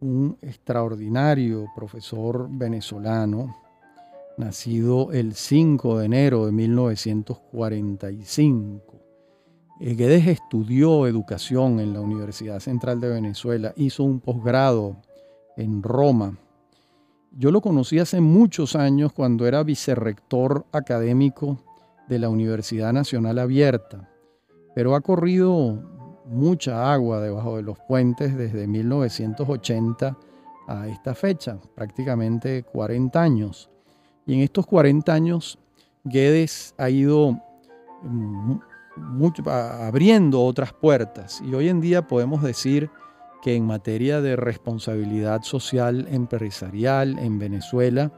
un 0.00 0.36
extraordinario 0.42 1.66
profesor 1.74 2.48
venezolano, 2.50 3.56
nacido 4.36 5.12
el 5.12 5.34
5 5.34 5.98
de 5.98 6.06
enero 6.06 6.46
de 6.46 6.52
1945. 6.52 8.94
Guedes 9.80 10.26
estudió 10.26 11.06
educación 11.06 11.80
en 11.80 11.92
la 11.92 12.00
Universidad 12.00 12.60
Central 12.60 13.00
de 13.00 13.08
Venezuela, 13.08 13.72
hizo 13.76 14.04
un 14.04 14.20
posgrado 14.20 14.96
en 15.56 15.82
Roma. 15.82 16.38
Yo 17.32 17.50
lo 17.50 17.60
conocí 17.60 17.98
hace 17.98 18.20
muchos 18.20 18.76
años 18.76 19.12
cuando 19.12 19.46
era 19.46 19.62
vicerrector 19.62 20.66
académico 20.72 21.58
de 22.08 22.18
la 22.18 22.28
Universidad 22.28 22.92
Nacional 22.92 23.38
Abierta, 23.38 24.08
pero 24.74 24.94
ha 24.94 25.00
corrido 25.00 25.97
mucha 26.28 26.92
agua 26.92 27.20
debajo 27.20 27.56
de 27.56 27.62
los 27.62 27.78
puentes 27.80 28.36
desde 28.36 28.66
1980 28.66 30.16
a 30.68 30.88
esta 30.88 31.14
fecha, 31.14 31.58
prácticamente 31.74 32.62
40 32.62 33.20
años. 33.20 33.70
Y 34.26 34.34
en 34.34 34.40
estos 34.40 34.66
40 34.66 35.12
años, 35.12 35.58
Guedes 36.04 36.74
ha 36.76 36.90
ido 36.90 37.32
mm, 38.02 38.58
abriendo 39.46 40.42
otras 40.42 40.72
puertas 40.72 41.40
y 41.40 41.54
hoy 41.54 41.68
en 41.68 41.80
día 41.80 42.06
podemos 42.06 42.42
decir 42.42 42.90
que 43.42 43.54
en 43.54 43.64
materia 43.64 44.20
de 44.20 44.36
responsabilidad 44.36 45.42
social 45.42 46.06
empresarial 46.10 47.18
en 47.18 47.38
Venezuela, 47.38 48.12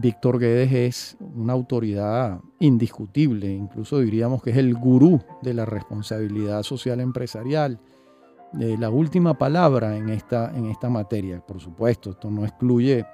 Víctor 0.00 0.38
Guedes 0.38 0.72
es 0.72 1.16
una 1.34 1.54
autoridad 1.54 2.40
indiscutible, 2.60 3.52
incluso 3.52 3.98
diríamos 3.98 4.40
que 4.40 4.50
es 4.50 4.56
el 4.56 4.72
gurú 4.76 5.20
de 5.42 5.52
la 5.54 5.64
responsabilidad 5.64 6.62
social 6.62 7.00
empresarial. 7.00 7.80
Eh, 8.60 8.76
la 8.78 8.90
última 8.90 9.36
palabra 9.36 9.96
en 9.96 10.08
esta, 10.08 10.56
en 10.56 10.66
esta 10.66 10.88
materia, 10.88 11.44
por 11.44 11.60
supuesto, 11.60 12.10
esto 12.10 12.30
no 12.30 12.44
excluye 12.44 13.04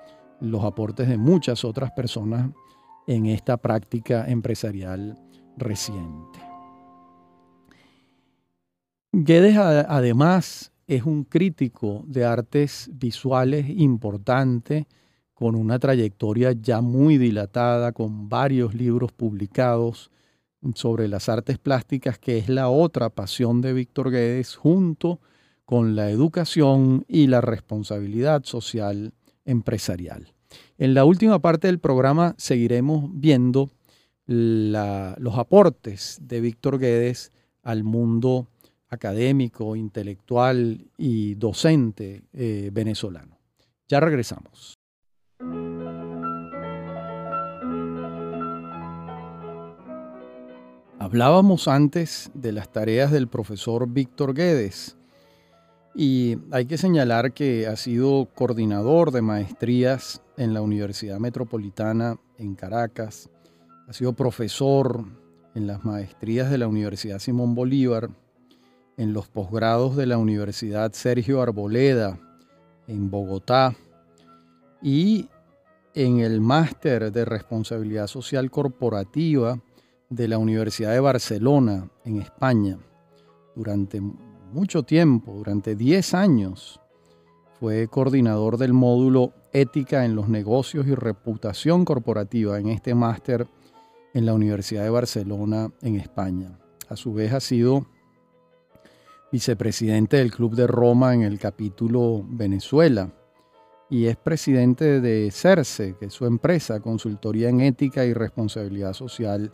los 0.42 0.62
aportes 0.62 1.08
de 1.08 1.16
muchas 1.16 1.64
otras 1.64 1.90
personas 1.92 2.50
en 3.06 3.26
esta 3.26 3.56
práctica 3.56 4.28
empresarial 4.28 5.18
reciente. 5.56 6.38
Guedes 9.10 9.56
además 9.56 10.70
es 10.86 11.04
un 11.04 11.24
crítico 11.24 12.04
de 12.06 12.26
artes 12.26 12.90
visuales 12.92 13.70
importante, 13.70 14.86
con 15.44 15.56
una 15.56 15.78
trayectoria 15.78 16.52
ya 16.52 16.80
muy 16.80 17.18
dilatada, 17.18 17.92
con 17.92 18.30
varios 18.30 18.74
libros 18.74 19.12
publicados 19.12 20.10
sobre 20.74 21.06
las 21.06 21.28
artes 21.28 21.58
plásticas, 21.58 22.18
que 22.18 22.38
es 22.38 22.48
la 22.48 22.70
otra 22.70 23.10
pasión 23.10 23.60
de 23.60 23.74
Víctor 23.74 24.10
Guedes, 24.10 24.56
junto 24.56 25.20
con 25.66 25.96
la 25.96 26.08
educación 26.08 27.04
y 27.08 27.26
la 27.26 27.42
responsabilidad 27.42 28.44
social 28.44 29.12
empresarial. 29.44 30.32
En 30.78 30.94
la 30.94 31.04
última 31.04 31.38
parte 31.40 31.66
del 31.66 31.78
programa 31.78 32.34
seguiremos 32.38 33.10
viendo 33.12 33.68
los 34.24 35.36
aportes 35.36 36.20
de 36.22 36.40
Víctor 36.40 36.78
Guedes 36.78 37.32
al 37.62 37.84
mundo 37.84 38.48
académico, 38.88 39.76
intelectual 39.76 40.86
y 40.96 41.34
docente 41.34 42.22
eh, 42.32 42.70
venezolano. 42.72 43.36
Ya 43.88 44.00
regresamos. 44.00 44.78
Hablábamos 51.04 51.68
antes 51.68 52.30
de 52.32 52.50
las 52.52 52.72
tareas 52.72 53.12
del 53.12 53.28
profesor 53.28 53.86
Víctor 53.86 54.32
Guedes 54.32 54.96
y 55.94 56.38
hay 56.50 56.64
que 56.64 56.78
señalar 56.78 57.34
que 57.34 57.66
ha 57.66 57.76
sido 57.76 58.30
coordinador 58.34 59.10
de 59.10 59.20
maestrías 59.20 60.22
en 60.38 60.54
la 60.54 60.62
Universidad 60.62 61.18
Metropolitana 61.18 62.16
en 62.38 62.54
Caracas, 62.54 63.28
ha 63.86 63.92
sido 63.92 64.14
profesor 64.14 65.04
en 65.54 65.66
las 65.66 65.84
maestrías 65.84 66.50
de 66.50 66.56
la 66.56 66.68
Universidad 66.68 67.18
Simón 67.18 67.54
Bolívar, 67.54 68.08
en 68.96 69.12
los 69.12 69.28
posgrados 69.28 69.96
de 69.96 70.06
la 70.06 70.16
Universidad 70.16 70.92
Sergio 70.94 71.42
Arboleda 71.42 72.18
en 72.88 73.10
Bogotá 73.10 73.76
y 74.84 75.30
en 75.94 76.20
el 76.20 76.42
máster 76.42 77.10
de 77.10 77.24
responsabilidad 77.24 78.06
social 78.06 78.50
corporativa 78.50 79.58
de 80.10 80.28
la 80.28 80.36
Universidad 80.36 80.92
de 80.92 81.00
Barcelona 81.00 81.88
en 82.04 82.20
España. 82.20 82.76
Durante 83.56 84.02
mucho 84.52 84.82
tiempo, 84.82 85.32
durante 85.32 85.74
10 85.74 86.12
años, 86.12 86.80
fue 87.58 87.88
coordinador 87.88 88.58
del 88.58 88.74
módulo 88.74 89.32
Ética 89.54 90.04
en 90.04 90.14
los 90.14 90.28
negocios 90.28 90.86
y 90.86 90.94
reputación 90.94 91.86
corporativa 91.86 92.58
en 92.58 92.68
este 92.68 92.94
máster 92.94 93.48
en 94.12 94.26
la 94.26 94.34
Universidad 94.34 94.82
de 94.82 94.90
Barcelona 94.90 95.72
en 95.80 95.96
España. 95.96 96.58
A 96.90 96.96
su 96.96 97.14
vez 97.14 97.32
ha 97.32 97.40
sido 97.40 97.86
vicepresidente 99.32 100.18
del 100.18 100.30
Club 100.30 100.54
de 100.54 100.66
Roma 100.66 101.14
en 101.14 101.22
el 101.22 101.38
capítulo 101.38 102.22
Venezuela 102.28 103.10
y 103.90 104.06
es 104.06 104.16
presidente 104.16 105.00
de 105.00 105.30
CERCE, 105.30 105.96
que 105.98 106.06
es 106.06 106.12
su 106.12 106.26
empresa, 106.26 106.80
Consultoría 106.80 107.48
en 107.48 107.60
Ética 107.60 108.04
y 108.04 108.12
Responsabilidad 108.12 108.92
Social 108.92 109.52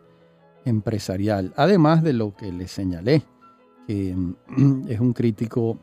Empresarial, 0.64 1.53
además 1.57 2.03
de 2.03 2.12
lo 2.12 2.35
que 2.35 2.53
le 2.53 2.68
señalé, 2.68 3.22
que 3.87 4.11
es 4.89 5.01
un 5.01 5.12
crítico 5.12 5.78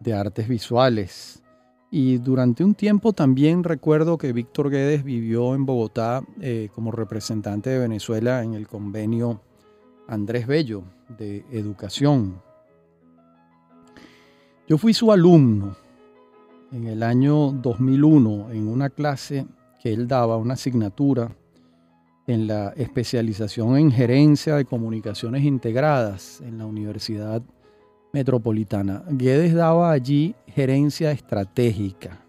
de 0.00 0.14
artes 0.14 0.48
visuales. 0.48 1.42
Y 1.90 2.18
durante 2.18 2.64
un 2.64 2.74
tiempo 2.74 3.12
también 3.12 3.62
recuerdo 3.62 4.18
que 4.18 4.32
Víctor 4.32 4.70
Guedes 4.70 5.04
vivió 5.04 5.54
en 5.54 5.64
Bogotá 5.64 6.24
eh, 6.40 6.68
como 6.74 6.90
representante 6.90 7.70
de 7.70 7.78
Venezuela 7.78 8.42
en 8.42 8.54
el 8.54 8.66
convenio 8.66 9.40
Andrés 10.08 10.46
Bello 10.46 10.82
de 11.16 11.44
Educación, 11.52 12.42
yo 14.66 14.78
fui 14.78 14.94
su 14.94 15.12
alumno 15.12 15.76
en 16.74 16.88
el 16.88 17.04
año 17.04 17.52
2001 17.52 18.50
en 18.50 18.66
una 18.66 18.90
clase 18.90 19.46
que 19.80 19.92
él 19.92 20.08
daba, 20.08 20.36
una 20.36 20.54
asignatura 20.54 21.30
en 22.26 22.48
la 22.48 22.70
especialización 22.70 23.76
en 23.76 23.92
gerencia 23.92 24.56
de 24.56 24.64
comunicaciones 24.64 25.44
integradas 25.44 26.40
en 26.40 26.58
la 26.58 26.66
Universidad 26.66 27.42
Metropolitana. 28.12 29.04
Guedes 29.08 29.54
daba 29.54 29.92
allí 29.92 30.34
gerencia 30.48 31.12
estratégica 31.12 32.20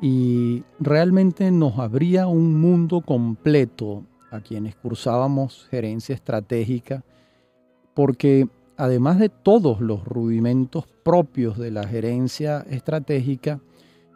y 0.00 0.64
realmente 0.80 1.50
nos 1.52 1.78
abría 1.78 2.26
un 2.26 2.60
mundo 2.60 3.02
completo 3.02 4.04
a 4.32 4.40
quienes 4.40 4.74
cursábamos 4.74 5.68
gerencia 5.70 6.14
estratégica 6.14 7.04
porque 7.94 8.48
además 8.78 9.18
de 9.18 9.28
todos 9.28 9.80
los 9.80 10.04
rudimentos 10.04 10.86
propios 11.02 11.58
de 11.58 11.72
la 11.72 11.86
gerencia 11.86 12.64
estratégica, 12.70 13.60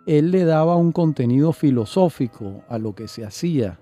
él 0.06 0.30
le 0.30 0.44
daba 0.44 0.76
un 0.76 0.92
contenido 0.92 1.52
filosófico 1.52 2.62
a 2.68 2.78
lo 2.78 2.94
que 2.94 3.08
se 3.08 3.24
hacía 3.24 3.80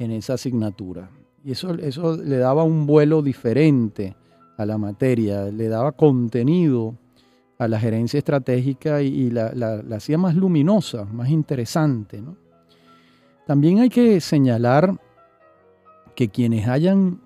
en 0.00 0.10
esa 0.10 0.34
asignatura. 0.34 1.10
Y 1.44 1.52
eso, 1.52 1.72
eso 1.74 2.16
le 2.16 2.36
daba 2.36 2.64
un 2.64 2.84
vuelo 2.84 3.22
diferente 3.22 4.16
a 4.56 4.66
la 4.66 4.76
materia, 4.76 5.44
le 5.44 5.68
daba 5.68 5.92
contenido 5.92 6.96
a 7.56 7.68
la 7.68 7.78
gerencia 7.78 8.18
estratégica 8.18 9.02
y, 9.02 9.30
la, 9.30 9.52
la, 9.54 9.96
hacía 9.96 10.18
más 10.18 10.34
luminosa, 10.34 11.04
más 11.04 11.28
interesante. 11.28 12.20
También 13.46 13.78
hay 13.78 13.88
que 13.88 14.20
señalar 14.20 14.98
que 16.16 16.28
quienes 16.28 16.66
hayan 16.66 17.20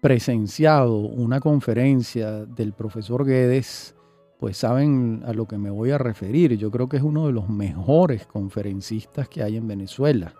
presenciado 0.00 0.96
una 0.96 1.40
conferencia 1.40 2.44
del 2.44 2.72
profesor 2.72 3.24
Guedes, 3.24 3.94
pues 4.38 4.56
saben 4.56 5.22
a 5.26 5.32
lo 5.32 5.46
que 5.46 5.58
me 5.58 5.70
voy 5.70 5.90
a 5.90 5.98
referir. 5.98 6.56
Yo 6.56 6.70
creo 6.70 6.88
que 6.88 6.98
es 6.98 7.02
uno 7.02 7.26
de 7.26 7.32
los 7.32 7.48
mejores 7.48 8.26
conferencistas 8.26 9.28
que 9.28 9.42
hay 9.42 9.56
en 9.56 9.66
Venezuela. 9.66 10.32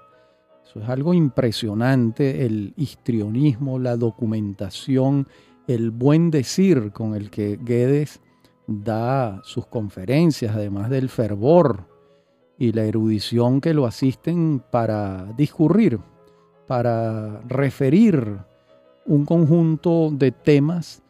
Eso 0.65 0.81
es 0.81 0.89
algo 0.89 1.15
impresionante, 1.15 2.45
el 2.45 2.75
histrionismo, 2.77 3.79
la 3.79 3.97
documentación, 3.97 5.27
el 5.67 5.91
buen 5.91 6.31
decir 6.31 6.93
con 6.93 7.15
el 7.15 7.31
que 7.31 7.59
Guedes 7.61 8.21
da 8.67 9.41
sus 9.45 9.67
conferencias, 9.67 10.55
además 10.55 10.91
del 10.91 11.09
fervor 11.09 11.87
y 12.59 12.73
la 12.73 12.85
erudición 12.85 13.61
que 13.61 13.73
lo 13.73 13.87
asisten 13.87 14.63
para 14.71 15.33
discurrir, 15.37 15.99
para 16.67 17.41
referir 17.49 18.39
un 19.09 19.25
conjunto 19.25 20.11
de 20.13 20.33
temas 20.33 21.03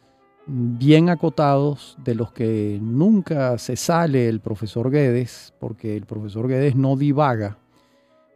bien 0.46 1.11
acotados 1.11 1.99
de 2.03 2.14
los 2.14 2.32
que 2.32 2.78
nunca 2.80 3.59
se 3.59 3.76
sale 3.76 4.28
el 4.28 4.40
profesor 4.40 4.90
Guedes, 4.90 5.53
porque 5.59 5.96
el 5.96 6.07
profesor 6.07 6.46
Guedes 6.49 6.76
no 6.76 6.96
divaga, 6.96 7.59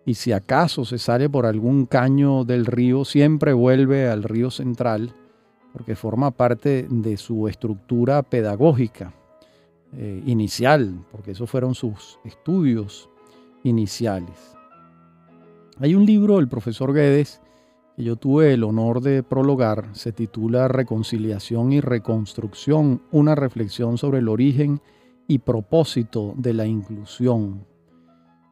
y 0.05 0.15
si 0.15 0.33
acaso 0.33 0.85
se 0.85 0.99
sale 0.99 1.31
por 1.31 1.47
algún 1.47 1.87
caño 1.87 2.45
del 2.45 2.67
río, 2.67 3.05
siempre 3.05 3.53
vuelve 3.53 4.09
al 4.09 4.25
río 4.25 4.51
central, 4.51 5.15
porque 5.73 5.95
forma 5.95 6.33
parte 6.33 6.87
de 6.91 7.17
su 7.17 7.47
estructura 7.47 8.25
pedagógica 8.25 9.15
eh, 9.97 10.23
inicial, 10.27 11.05
porque 11.13 11.31
esos 11.31 11.49
fueron 11.49 11.77
sus 11.77 12.19
estudios 12.25 13.09
iniciales. 13.63 14.57
Hay 15.79 15.95
un 15.95 16.05
libro 16.05 16.37
del 16.37 16.49
profesor 16.49 16.93
Guedes 16.93 17.42
que 17.97 18.05
yo 18.05 18.17
tuve 18.17 18.55
el 18.55 18.65
honor 18.65 19.01
de 19.01 19.23
prologar 19.23 19.91
se 19.93 20.13
titula 20.13 20.69
Reconciliación 20.69 21.73
y 21.73 21.81
Reconstrucción, 21.81 23.03
una 23.11 23.35
reflexión 23.35 23.99
sobre 23.99 24.19
el 24.19 24.29
origen 24.29 24.81
y 25.29 25.39
propósito 25.39 26.35
de 26.37 26.55
la 26.55 26.67
inclusión. 26.67 27.67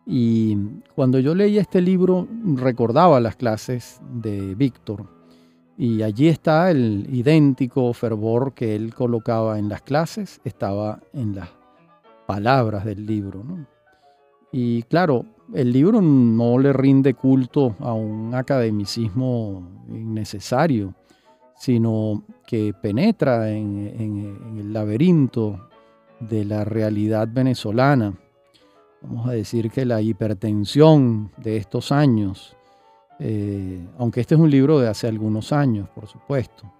Y 0.07 0.57
cuando 0.95 1.18
yo 1.18 1.34
leí 1.34 1.59
este 1.59 1.80
libro 1.80 2.26
recordaba 2.57 3.20
las 3.20 3.36
clases 3.36 4.01
de 4.12 4.55
Víctor 4.55 5.07
y 5.82 6.03
allí 6.03 6.28
está 6.28 6.70
el 6.70 7.07
idéntico 7.11 7.93
fervor 7.95 8.53
que 8.53 8.76
él 8.76 8.95
colocaba 8.95 9.59
en 9.59 9.70
las 9.70 9.80
clases, 9.80 10.41
estaba 10.45 11.01
en 11.14 11.34
las 11.36 11.49
palabras 12.26 12.84
del 12.84 13.07
libro. 13.07 13.43
Y 14.53 14.82
claro, 14.82 15.24
el 15.55 15.73
libro 15.73 16.01
no 16.01 16.59
le 16.59 16.73
rinde 16.73 17.15
culto 17.15 17.75
a 17.81 17.93
un 17.93 18.35
academicismo 18.35 19.85
innecesario, 19.89 20.95
sino 21.57 22.23
que 22.47 22.73
penetra 22.81 23.51
en, 23.51 24.57
el 24.59 24.73
laberinto 24.73 25.69
de 26.21 26.45
la 26.45 26.65
realidad 26.65 27.29
venezolana. 27.31 28.15
Vamos 29.03 29.29
a 29.29 29.33
decir 29.33 29.71
que 29.71 29.85
la 29.85 30.01
hipertensión 30.01 31.31
de 31.39 31.57
estos 31.57 31.91
años, 31.91 32.57
eh, 33.19 33.87
aunque 33.99 34.21
este 34.21 34.35
es 34.35 34.41
un 34.41 34.51
libro 34.51 34.79
de 34.79 34.89
hace 34.89 35.09
algunos 35.09 35.53
años, 35.53 35.89
por 35.91 36.07
supuesto, 36.07 36.71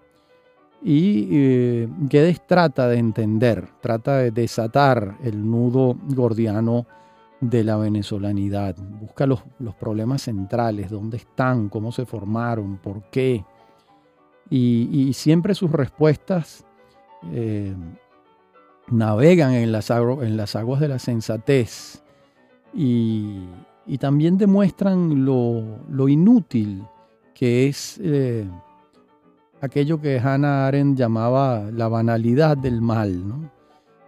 y 0.83 1.27
eh, 1.31 1.87
Guedes 2.09 2.45
trata 2.47 2.87
de 2.87 2.97
entender, 2.97 3.67
trata 3.81 4.17
de 4.17 4.31
desatar 4.31 5.17
el 5.23 5.47
nudo 5.49 5.95
gordiano 6.09 6.87
de 7.41 7.63
la 7.63 7.75
venezolanidad. 7.75 8.75
Busca 8.77 9.25
los, 9.25 9.43
problemas 9.79 10.21
centrales, 10.21 10.89
dónde 10.89 11.17
están, 11.17 11.69
cómo 11.69 11.91
se 11.91 12.05
formaron, 12.05 12.77
por 12.77 13.03
qué. 13.09 13.43
Y, 14.49 15.11
siempre 15.13 15.55
sus 15.55 15.71
respuestas 15.71 16.65
eh, 17.31 17.73
navegan 18.87 19.53
en 19.53 19.71
las, 19.71 19.89
en 19.89 20.37
las, 20.37 20.55
aguas 20.55 20.81
de 20.81 20.87
la 20.87 20.99
sensatez 20.99 22.03
y, 22.73 23.47
también 23.99 24.37
demuestran 24.37 25.25
lo, 25.25 26.07
inútil 26.07 26.83
que 27.33 27.67
es 27.67 27.99
eh, 28.03 28.47
aquello 29.61 29.99
que 29.99 30.19
Hannah 30.19 30.67
Arendt 30.67 30.97
llamaba 30.97 31.69
la 31.71 31.87
banalidad 31.87 32.55
del 32.55 32.81
mal. 32.81 33.23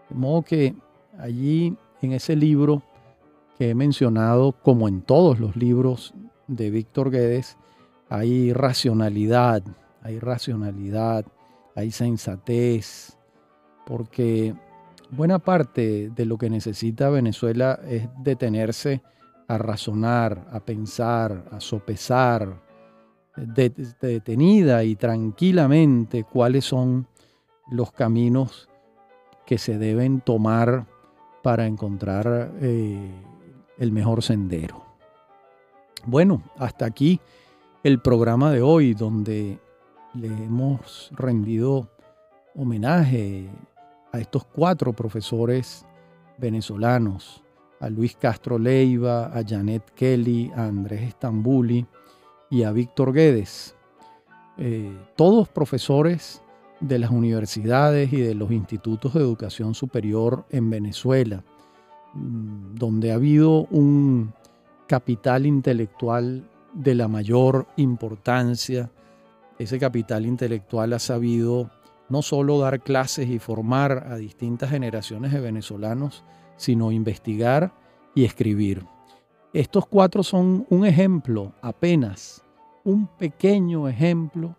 De 0.09 0.15
modo 0.15 0.43
que 0.43 0.75
allí 1.17 1.75
en 2.01 2.13
ese 2.13 2.35
libro 2.35 2.81
que 3.57 3.69
he 3.69 3.75
mencionado, 3.75 4.51
como 4.51 4.87
en 4.87 5.01
todos 5.01 5.39
los 5.39 5.55
libros 5.55 6.13
de 6.47 6.69
Víctor 6.69 7.11
Guedes, 7.11 7.57
hay 8.09 8.53
racionalidad, 8.53 9.63
hay 10.01 10.19
racionalidad, 10.19 11.25
hay 11.75 11.91
sensatez, 11.91 13.17
porque 13.85 14.53
buena 15.09 15.39
parte 15.39 16.11
de 16.15 16.25
lo 16.25 16.37
que 16.37 16.49
necesita 16.49 17.09
Venezuela 17.09 17.79
es 17.87 18.07
detenerse 18.19 19.01
a 19.47 19.57
razonar, 19.57 20.47
a 20.51 20.59
pensar, 20.59 21.45
a 21.51 21.59
sopesar 21.59 22.61
detenida 23.35 24.83
y 24.83 24.95
tranquilamente 24.95 26.23
cuáles 26.23 26.65
son 26.65 27.07
los 27.71 27.91
caminos 27.91 28.69
que 29.45 29.57
se 29.57 29.77
deben 29.77 30.21
tomar 30.21 30.85
para 31.41 31.65
encontrar 31.65 32.51
eh, 32.61 33.11
el 33.77 33.91
mejor 33.91 34.23
sendero. 34.23 34.83
Bueno, 36.05 36.43
hasta 36.57 36.85
aquí 36.85 37.19
el 37.83 38.01
programa 38.01 38.51
de 38.51 38.61
hoy 38.61 38.93
donde 38.93 39.59
le 40.13 40.27
hemos 40.27 41.09
rendido 41.13 41.89
homenaje 42.55 43.49
a 44.11 44.19
estos 44.19 44.45
cuatro 44.45 44.93
profesores 44.93 45.85
venezolanos, 46.37 47.43
a 47.79 47.89
Luis 47.89 48.15
Castro 48.15 48.59
Leiva, 48.59 49.25
a 49.27 49.43
Janet 49.45 49.91
Kelly, 49.95 50.51
a 50.55 50.65
Andrés 50.65 51.01
Estambuli 51.01 51.85
y 52.49 52.63
a 52.63 52.71
Víctor 52.71 53.11
Guedes, 53.11 53.75
eh, 54.57 54.95
todos 55.15 55.49
profesores 55.49 56.41
de 56.79 56.99
las 56.99 57.11
universidades 57.11 58.13
y 58.13 58.21
de 58.21 58.35
los 58.35 58.51
institutos 58.51 59.13
de 59.13 59.21
educación 59.21 59.73
superior 59.73 60.45
en 60.49 60.69
Venezuela, 60.69 61.43
donde 62.13 63.11
ha 63.11 63.15
habido 63.15 63.65
un 63.71 64.33
capital 64.87 65.45
intelectual 65.45 66.49
de 66.73 66.95
la 66.95 67.07
mayor 67.07 67.67
importancia. 67.77 68.91
Ese 69.57 69.79
capital 69.79 70.25
intelectual 70.25 70.93
ha 70.93 70.99
sabido 70.99 71.71
no 72.09 72.21
solo 72.21 72.59
dar 72.59 72.81
clases 72.81 73.29
y 73.29 73.39
formar 73.39 74.07
a 74.09 74.17
distintas 74.17 74.69
generaciones 74.69 75.31
de 75.31 75.39
venezolanos, 75.39 76.23
sino 76.57 76.91
investigar 76.91 77.73
y 78.13 78.25
escribir. 78.25 78.85
Estos 79.53 79.85
cuatro 79.85 80.23
son 80.23 80.65
un 80.69 80.85
ejemplo, 80.85 81.53
apenas 81.61 82.43
un 82.83 83.07
pequeño 83.07 83.87
ejemplo 83.87 84.55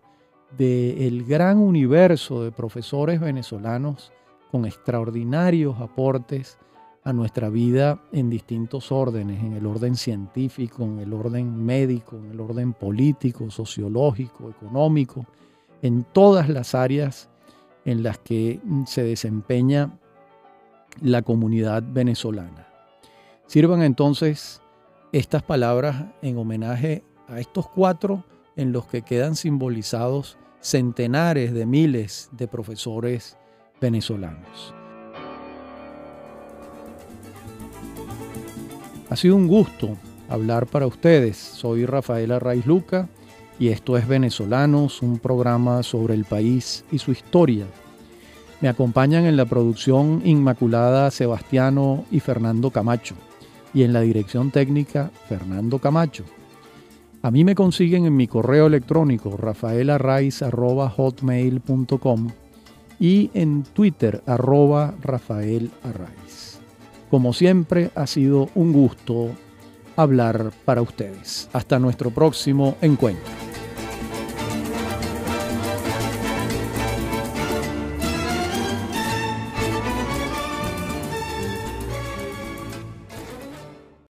del 0.57 1.25
gran 1.25 1.59
universo 1.59 2.43
de 2.43 2.53
profesores 2.53 3.21
venezolanos 3.21 4.13
con 4.51 4.67
extraordinarios 4.67 5.81
aportes 5.81 6.59
a 7.05 7.13
nuestra 7.13 7.51
vida 7.51 8.01
en 8.13 8.31
distintos 8.31 8.91
órdenes, 8.91 9.43
en 9.43 9.53
el 9.53 9.67
orden 9.67 9.95
científico, 9.95 10.85
en 10.85 10.99
el 10.99 11.13
orden 11.13 11.65
médico, 11.65 12.17
en 12.17 12.31
el 12.31 12.41
orden 12.41 12.73
político, 12.73 13.51
sociológico, 13.51 14.49
económico, 14.49 15.27
en 15.83 16.05
todas 16.05 16.49
las 16.49 16.75
áreas 16.75 17.29
en 17.85 18.03
las 18.03 18.19
que 18.19 18.59
se 18.87 19.03
desempeña 19.03 19.99
la 21.03 21.21
comunidad 21.21 21.83
venezolana. 21.87 22.69
Sirvan 23.47 23.83
entonces 23.83 24.63
estas 25.13 25.43
palabras 25.43 26.07
en 26.23 26.39
homenaje 26.39 27.05
a 27.29 27.39
estos 27.39 27.69
cuatro 27.69 28.25
en 28.57 28.73
los 28.73 28.87
que 28.87 29.03
quedan 29.03 29.37
simbolizados 29.37 30.39
centenares 30.61 31.53
de 31.53 31.67
miles 31.67 32.31
de 32.33 32.49
profesores 32.49 33.37
venezolanos. 33.81 34.75
Ha 39.15 39.17
sido 39.17 39.37
un 39.37 39.47
gusto 39.47 39.97
hablar 40.29 40.67
para 40.67 40.89
ustedes. 40.89 41.37
Soy 41.37 41.87
Rafael 41.87 42.33
Arraiz 42.33 42.67
Luca 42.67 43.09
y 43.61 43.69
esto 43.69 43.97
es 43.97 44.09
Venezolanos, 44.09 45.03
un 45.03 45.21
programa 45.21 45.85
sobre 45.85 46.15
el 46.15 46.25
país 46.25 46.85
y 46.91 46.99
su 46.99 47.13
historia. 47.13 47.65
Me 48.61 48.69
acompañan 48.69 49.25
en 49.25 49.37
la 49.37 49.45
producción 49.45 50.21
Inmaculada 50.25 51.13
Sebastiano 51.13 52.05
y 52.11 52.19
Fernando 52.19 52.73
Camacho 52.73 53.15
y 53.73 53.85
en 53.85 53.93
la 53.93 54.01
dirección 54.01 54.51
técnica 54.51 55.13
Fernando 55.29 55.79
Camacho. 55.79 56.25
A 57.23 57.31
mí 57.31 57.45
me 57.45 57.55
consiguen 57.55 58.07
en 58.07 58.17
mi 58.17 58.27
correo 58.27 58.67
electrónico 58.67 59.37
rafaelarraiz.hotmail.com 59.37 62.31
y 62.99 63.31
en 63.33 63.63
Twitter 63.63 64.25
arroba 64.27 64.93
Como 67.15 67.33
siempre, 67.33 67.93
ha 67.95 68.09
sido 68.09 68.49
un 68.57 68.73
gusto 68.73 69.31
hablar 69.95 70.51
para 70.65 70.83
ustedes. 70.83 71.49
Hasta 71.53 71.79
nuestro 71.79 72.11
próximo 72.11 72.77
encuentro. 72.81 73.44